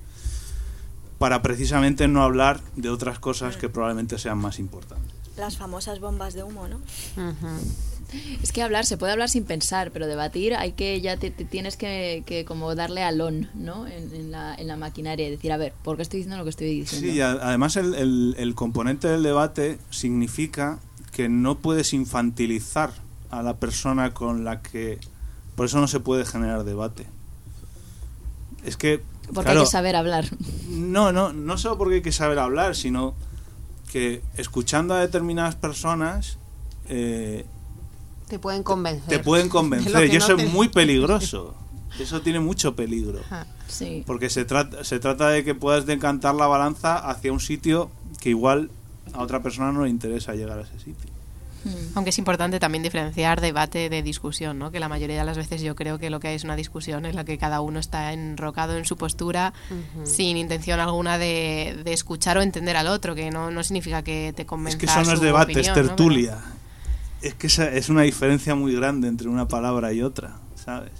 [1.18, 5.12] para precisamente no hablar de otras cosas que probablemente sean más importantes.
[5.36, 6.80] las famosas bombas de humo, ¿no?
[8.42, 11.44] Es que hablar, se puede hablar sin pensar, pero debatir hay que, ya te, te
[11.44, 13.86] tienes que, que como darle al on, ¿no?
[13.86, 16.44] En, en la, en la maquinaria y decir, a ver, ¿por qué estoy diciendo lo
[16.44, 17.08] que estoy diciendo?
[17.12, 20.78] Sí, además el, el- el componente del debate significa
[21.12, 22.92] que no puedes infantilizar
[23.30, 24.98] a la persona con la que...
[25.56, 27.06] Por eso no se puede generar debate.
[28.64, 29.02] Es que...
[29.26, 30.26] Porque claro, hay que saber hablar.
[30.68, 33.14] No, no, no solo porque hay que saber hablar, sino
[33.92, 36.38] que escuchando a determinadas personas
[36.88, 37.44] eh,
[38.30, 39.08] Te pueden convencer.
[39.08, 41.54] te pueden De convencer que y eso no es te- muy peligroso.
[41.98, 43.20] Eso tiene mucho peligro.
[43.26, 43.46] Ajá.
[43.68, 44.04] Sí.
[44.06, 48.30] Porque se trata, se trata de que puedas decantar la balanza hacia un sitio que
[48.30, 48.70] igual
[49.12, 51.10] a otra persona no le interesa llegar a ese sitio.
[51.94, 54.70] Aunque es importante también diferenciar debate de discusión, ¿no?
[54.70, 57.04] Que la mayoría de las veces yo creo que lo que hay es una discusión
[57.04, 59.52] en la que cada uno está enrocado en su postura
[60.04, 64.32] sin intención alguna de, de escuchar o entender al otro, que no, no significa que
[64.34, 65.82] te Es convenza que es su debate, es opinión, ¿no?
[67.22, 70.92] Es que esa es una diferencia muy grande entre una palabra y otra, ¿sabes?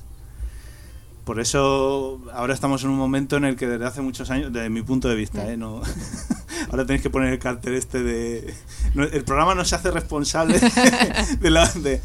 [1.24, 4.68] Por eso ahora estamos en un momento en el que desde hace muchos años, desde
[4.68, 5.56] mi punto de vista, ¿eh?
[5.56, 5.80] no,
[6.70, 8.52] ahora tenéis que poner el cartel este de...
[8.94, 10.58] no, el programa no se hace responsable
[11.40, 12.00] de, la- de-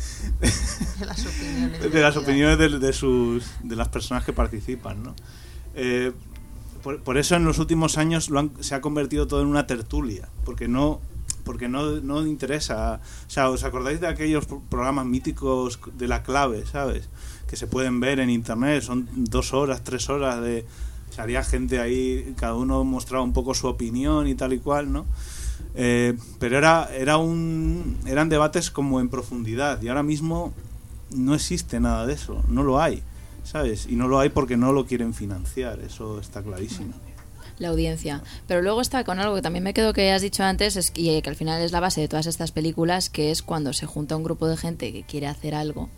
[0.99, 1.91] De las opiniones.
[1.93, 5.15] de las opiniones de, de sus, de las personas que participan, ¿no?
[5.75, 6.11] Eh,
[6.83, 9.65] por, por eso en los últimos años lo han- se ha convertido todo en una
[9.65, 11.01] tertulia, porque no
[11.45, 12.99] porque no, no interesa.
[13.25, 17.07] O sea, ¿os acordáis de aquellos pro- programas míticos de la clave, ¿sabes?
[17.47, 20.65] Que se pueden ver en internet, son dos horas, tres horas de...
[21.11, 25.05] Salía gente ahí, cada uno mostraba un poco su opinión y tal y cual, ¿no?
[25.75, 30.53] Eh, pero era, era un, eran debates como en profundidad y ahora mismo
[31.11, 33.01] no existe nada de eso, no lo hay,
[33.45, 33.87] ¿sabes?
[33.89, 36.93] Y no lo hay porque no lo quieren financiar, eso está clarísimo.
[37.59, 38.21] La audiencia.
[38.47, 41.01] Pero luego está con algo que también me quedo que has dicho antes es que,
[41.01, 43.85] y que al final es la base de todas estas películas, que es cuando se
[43.85, 45.89] junta un grupo de gente que quiere hacer algo.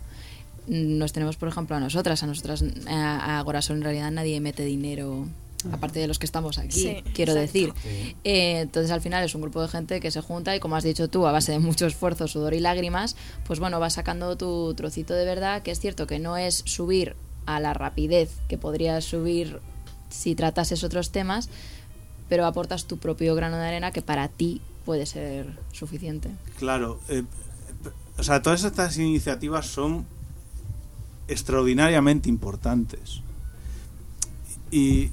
[0.66, 4.64] Nos tenemos, por ejemplo, a nosotras, a nosotras, a, a Gorasol en realidad nadie mete
[4.64, 5.26] dinero,
[5.72, 7.72] aparte de los que estamos aquí, Sí, quiero exacto.
[7.74, 8.14] decir.
[8.22, 10.84] Eh, entonces al final es un grupo de gente que se junta y como has
[10.84, 14.74] dicho tú, a base de mucho esfuerzo, sudor y lágrimas, pues bueno, vas sacando tu
[14.74, 19.04] trocito de verdad, que es cierto que no es subir a la rapidez que podrías
[19.06, 19.60] subir
[20.08, 21.48] si tratases otros temas,
[22.28, 26.30] pero aportas tu propio grano de arena que para ti puede ser suficiente.
[26.58, 27.24] Claro, eh,
[28.18, 30.06] o sea, todas estas iniciativas son
[31.28, 33.20] extraordinariamente importantes.
[34.70, 35.10] Y,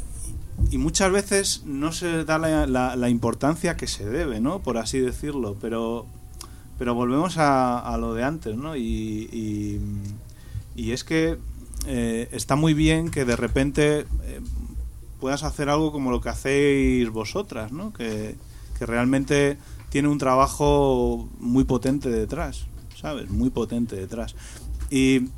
[0.71, 4.59] y muchas veces no se da la, importancia que se debe, ¿no?
[4.59, 6.05] Por así decirlo, pero,
[6.79, 8.75] pero volvemos a, lo de antes, ¿no?
[8.75, 9.79] Y, y,
[10.75, 11.37] y es que
[11.87, 14.41] eh, está muy bien que de repente eh,
[15.19, 17.93] puedas hacer algo como lo que hacéis vosotras, ¿no?
[17.93, 18.35] Que,
[18.77, 19.57] que realmente
[19.89, 22.65] tiene un trabajo muy potente detrás,
[22.99, 23.29] ¿sabes?
[23.29, 24.35] Muy potente detrás.
[24.89, 25.29] Y,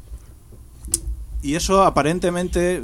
[1.41, 2.81] y eso aparentemente,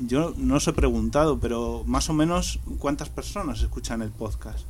[0.00, 4.68] yo no os he preguntado, pero más o menos cuántas personas escuchan el podcast.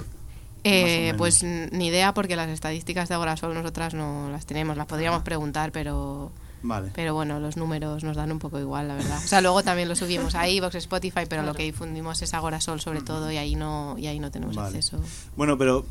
[0.67, 5.23] Eh, pues ni idea porque las estadísticas de Agorasol nosotras no las tenemos, las podríamos
[5.23, 6.31] preguntar, pero
[6.67, 6.91] Vale.
[6.95, 9.19] pero bueno, los números nos dan un poco igual, la verdad.
[9.23, 12.81] O sea, luego también lo subimos a iVoox, Spotify, pero lo que difundimos es Agorasol
[12.81, 14.69] sobre todo y ahí no y ahí no tenemos Vale.
[14.79, 14.99] acceso.
[15.37, 15.85] Bueno, pero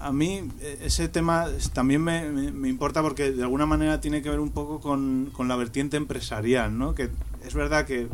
[0.00, 4.20] a mí eh, ese tema también me, me- me importa porque de alguna manera tiene
[4.20, 6.94] que ver un poco con, con la vertiente empresarial, ¿no?
[6.94, 7.08] Que
[7.46, 8.08] es verdad que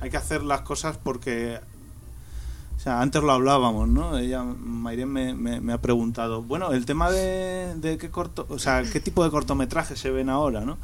[0.00, 1.58] hay que hacer las cosas porque...
[2.76, 4.18] O sea, antes lo hablábamos, ¿no?
[4.18, 8.58] Ella, Mayren me, me- me ha preguntado, bueno, el tema de, de qué corto, o
[8.58, 10.76] sea, qué tipo de cortometrajes se ven ahora, ¿no?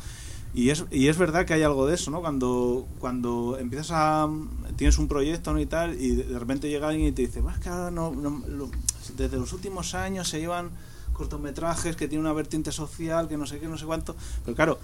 [0.54, 2.20] Y es, y es verdad que hay algo de eso, ¿no?
[2.20, 4.28] Cuando, cuando empiezas a...
[4.76, 5.60] tienes un proyecto ¿no?
[5.60, 8.10] y tal, y de, repente llega alguien y te dice, "Bah, es que ahora no,
[8.10, 8.70] no- lo-
[9.16, 10.70] desde los últimos años se llevan
[11.14, 14.14] cortometrajes que tienen una vertiente social, que no sé qué, no sé cuánto.
[14.44, 14.78] Pero claro,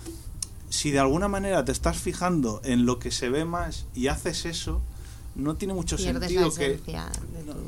[0.70, 4.44] si de alguna manera te estás fijando en lo que se ve más y haces
[4.46, 4.80] eso,
[5.34, 6.76] no tiene mucho Pierdes sentido que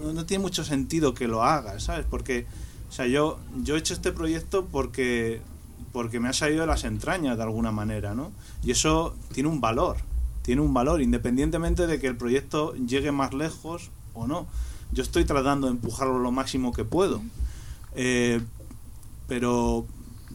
[0.04, 2.06] no- no tiene mucho sentido que lo hagas, ¿sabes?
[2.08, 2.46] Porque,
[2.88, 5.40] o sea, yo, yo he hecho este proyecto porque,
[5.92, 8.32] porque me ha salido de las entrañas de alguna manera, ¿no?
[8.62, 9.96] Y eso tiene un valor,
[10.42, 14.46] tiene un valor, independientemente de que el proyecto llegue más lejos o no.
[14.92, 17.22] Yo estoy tratando de empujarlo lo máximo que puedo.
[17.94, 18.40] Eh,
[19.28, 19.86] pero,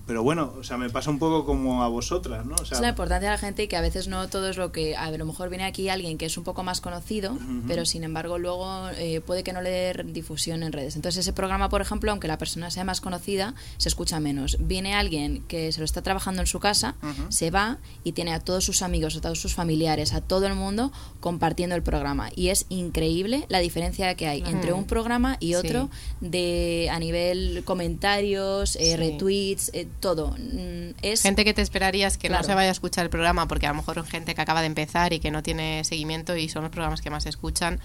[0.08, 2.56] pero bueno, o sea, me pasa un poco como a vosotras, ¿no?
[2.56, 4.58] O sea, es la importancia de la gente y que a veces no todo es
[4.58, 7.38] lo que a lo mejor viene aquí alguien que es un poco más conocido,
[7.68, 10.96] pero sin embargo luego eh, puede que no le dé difusión en redes.
[10.96, 14.58] Entonces ese programa, por ejemplo, aunque la persona sea más conocida, se escucha menos.
[14.60, 16.96] Viene alguien que se lo está trabajando en su casa,
[17.30, 20.54] se va y tiene a todos sus amigos, a todos sus familiares, a todo el
[20.56, 22.30] mundo compartiendo el programa.
[22.36, 25.90] Y es increíble la diferencia que hay entre un programa y otro
[26.22, 28.96] de a nivel comentarios, eh, Sí.
[28.98, 30.32] retweets, eh, todo.
[30.38, 32.44] Mm, Es Gente que te esperarías que Claro.
[32.44, 34.62] no se vaya a escuchar el programa porque a lo mejor son gente que acaba
[34.62, 37.80] de empezar y que no tiene seguimiento y son los programas que más se escuchan.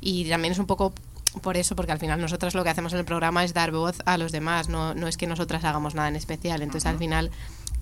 [0.00, 0.92] Y también es un poco
[1.42, 3.98] por eso, porque al final nosotras lo que hacemos en el programa es dar voz
[4.06, 6.62] a los demás, no, no es que nosotras hagamos nada en especial.
[6.62, 7.30] Entonces al final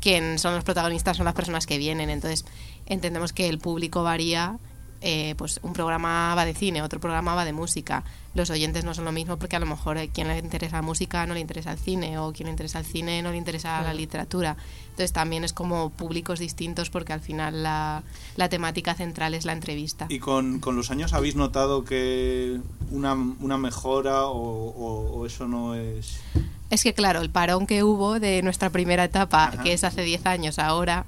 [0.01, 2.11] quien son los protagonistas son las personas que vienen.
[2.11, 2.45] Entonces
[2.87, 4.59] entendemos que el público varía
[5.01, 8.03] eh, pues un programa va de cine, otro programa va de música.
[8.35, 10.83] Los oyentes no son lo mismo porque a lo mejor a quien le interesa la
[10.83, 13.81] música no le interesa el cine o quien le interesa el cine no le interesa
[13.83, 14.57] la literatura.
[14.91, 18.03] Entonces también es como públicos distintos porque al final la,
[18.37, 20.07] la temática central es la entrevista.
[20.11, 25.47] ¿Y con, con los años habéis notado que una, una mejora o, o- o eso
[25.49, 26.21] no es...?
[26.69, 29.63] Es que claro, el parón que hubo de nuestra primera etapa, Ajá.
[29.63, 31.05] que es hace 10 años ahora,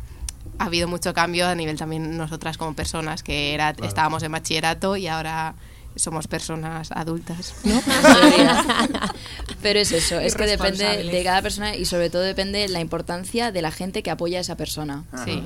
[0.58, 3.88] ha habido mucho cambio a nivel también nosotras como personas, que era Claro.
[3.88, 5.54] estábamos en bachillerato y ahora
[5.96, 7.80] somos personas adultas, ¿no?
[9.62, 13.50] Pero es eso, es que depende de cada persona y sobre todo depende la importancia
[13.50, 15.04] de la gente que apoya a esa persona.
[15.24, 15.42] Sí.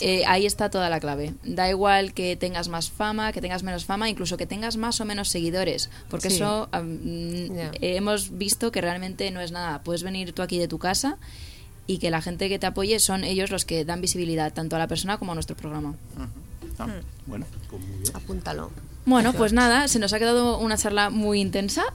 [0.00, 1.34] Eh, ahí está toda la clave.
[1.42, 5.04] Da igual que tengas más fama, que tengas menos fama, incluso que tengas más o
[5.04, 6.36] menos seguidores, porque Sí.
[6.36, 6.68] eso
[7.80, 9.82] hemos visto que realmente no es nada.
[9.82, 11.16] Puedes venir tú aquí de tu casa
[11.86, 14.78] y que la gente que te apoye son ellos los que dan visibilidad tanto a
[14.78, 15.94] la persona como a nuestro programa.
[16.78, 16.88] Ah,
[17.26, 18.16] bueno, pues muy bien.
[18.16, 18.70] Apúntalo.
[19.06, 21.84] Bueno, pues nada, se nos ha quedado una charla muy intensa.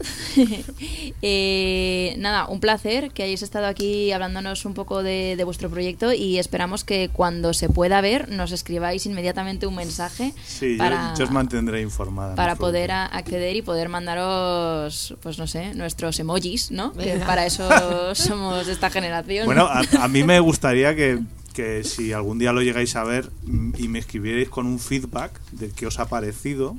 [1.24, 6.14] Eh, nada, un placer que hayáis estado aquí hablándonos un poco de, de vuestro proyecto
[6.14, 11.14] y esperamos que cuando se pueda ver nos escribáis inmediatamente un mensaje Sí, yo- para,
[11.16, 12.34] yo, os mantendré informada.
[12.36, 16.94] para no poder a- acceder y poder mandaros, pues no sé, nuestros emojis, ¿no?
[16.94, 17.70] Que para eso
[18.16, 19.46] somos de esta generación.
[19.46, 21.20] Bueno, a, a mí me gustaría que,
[21.54, 23.30] que si algún día lo llegáis a ver
[23.78, 26.76] y me escribierais con un feedback de qué os ha parecido,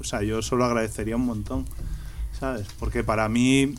[0.00, 1.64] o sea, yo solo agradecería un montón,
[2.38, 2.66] ¿sabes?
[2.78, 3.74] Porque para mí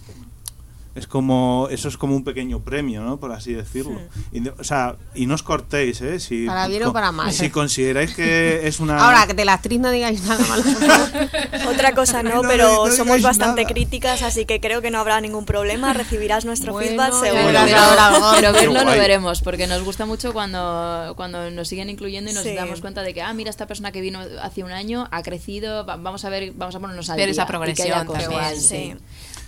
[0.95, 3.17] es como eso es como un pequeño premio, ¿no?
[3.19, 3.99] Por así decirlo.
[4.31, 6.19] Y o sea, y no os cortéis, ¿eh?
[6.19, 7.31] Si, Para bien o para mal.
[7.33, 10.63] Si consideráis que es una Ahora, que de la actriz no digáis nada malo.
[11.69, 13.73] Otra cosa no, No, pero no somos bastante nada.
[13.73, 15.93] críticas, así que creo que no habrá ningún problema.
[15.93, 17.59] Recibirás nuestro Bueno, feedback seguro.
[17.65, 22.33] pero, pero verlo lo veremos, porque nos gusta mucho cuando, cuando nos siguen incluyendo y
[22.33, 22.53] nos Sí.
[22.55, 25.85] damos cuenta de que, ah, mira, esta persona que vino hace un año ha crecido,
[25.85, 27.57] va- vamos a ver, vamos a ponernos al Ver día esa y que haya
[28.05, 28.67] progresión cosas, también, sí.
[28.67, 28.95] sí.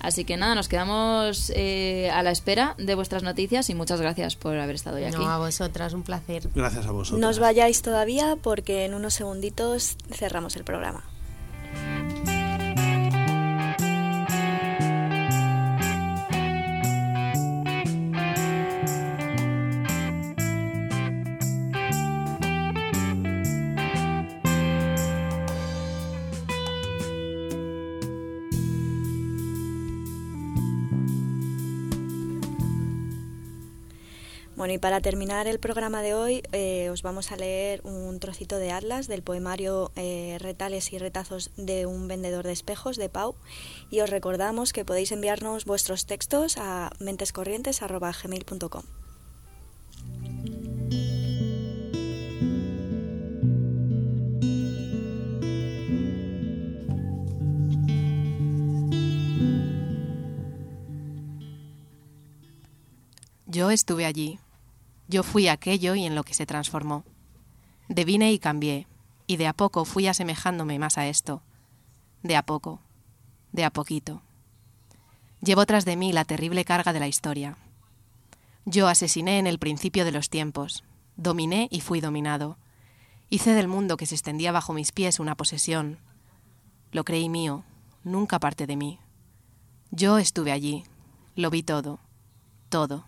[0.05, 4.35] Así que nada, nos quedamos eh, a la espera de vuestras noticias y muchas gracias
[4.35, 5.17] por haber estado hoy aquí.
[5.17, 6.47] No, a vosotras, un placer.
[6.53, 7.19] Gracias a vosotros.
[7.19, 11.03] No os vayáis todavía porque en unos segunditos cerramos el programa.
[34.65, 38.57] Bueno, y para terminar el programa de hoy, eh, os vamos a leer un trocito
[38.57, 43.35] de Atlas del poemario eh, Retales y retazos de un vendedor de espejos de Pau.
[43.91, 48.81] Y os recordamos que podéis enviarnos vuestros textos a mentescorrientes.gmail.com.
[63.45, 64.39] Yo estuve allí.
[65.07, 67.03] Yo fui aquello y en lo que se transformó.
[67.87, 68.87] Devine y cambié,
[69.27, 71.41] y de a poco fui asemejándome más a esto.
[72.23, 72.81] De a poco,
[73.51, 74.23] de a poquito.
[75.41, 77.57] Llevo tras de mí la terrible carga de la historia.
[78.65, 80.83] Yo asesiné en el principio de los tiempos,
[81.17, 82.57] dominé y fui dominado.
[83.29, 85.99] Hice del mundo que se extendía bajo mis pies una posesión.
[86.91, 87.63] Lo creí mío,
[88.03, 88.99] nunca parte de mí.
[89.91, 90.83] Yo estuve allí,
[91.35, 91.99] lo vi todo,
[92.69, 93.05] todo.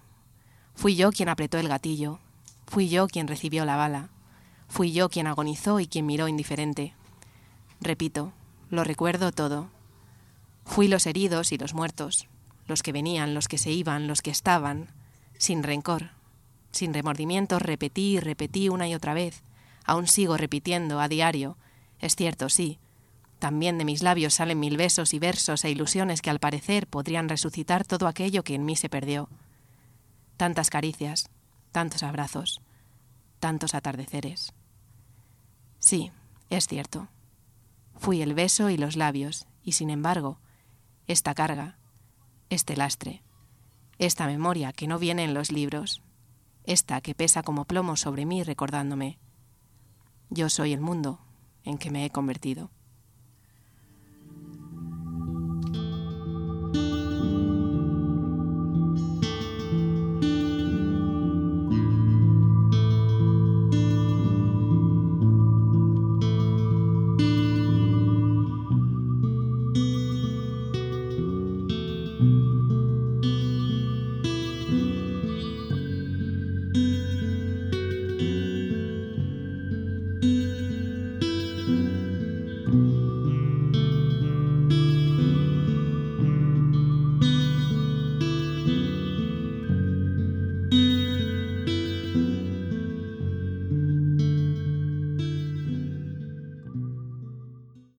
[0.78, 2.20] Fui yo quien apretó el gatillo,
[2.68, 4.10] fui yo quien recibió la bala,
[4.68, 6.94] fui yo quien agonizó y quien miró indiferente.
[7.82, 8.32] Repito,
[8.70, 9.72] lo recuerdo todo.
[10.66, 12.28] Fui los heridos y los muertos,
[12.68, 14.92] los que venían, los que se iban, los que estaban,
[15.40, 16.12] sin rencor,
[16.70, 19.42] sin remordimientos, repetí y repetí una y otra vez.
[19.84, 21.58] Aún sigo repitiendo a diario.
[22.00, 22.78] Es cierto, sí.
[23.40, 27.30] También de mis labios salen mil besos y versos e ilusiones que al parecer podrían
[27.30, 29.28] resucitar todo aquello que en mí se perdió.
[30.38, 31.30] Tantas caricias,
[31.72, 32.62] tantos abrazos,
[33.40, 34.54] tantos atardeceres.
[35.80, 36.12] Sí,
[36.52, 37.08] es cierto.
[37.96, 40.40] Fui el beso y los labios, y sin embargo,
[41.08, 41.80] esta carga,
[42.50, 43.24] este lastre,
[43.98, 46.04] esta memoria que no viene en los libros,
[46.64, 49.18] esta que pesa como plomo sobre mí recordándome.
[50.30, 51.20] Yo soy el mundo
[51.64, 52.70] en que me he convertido.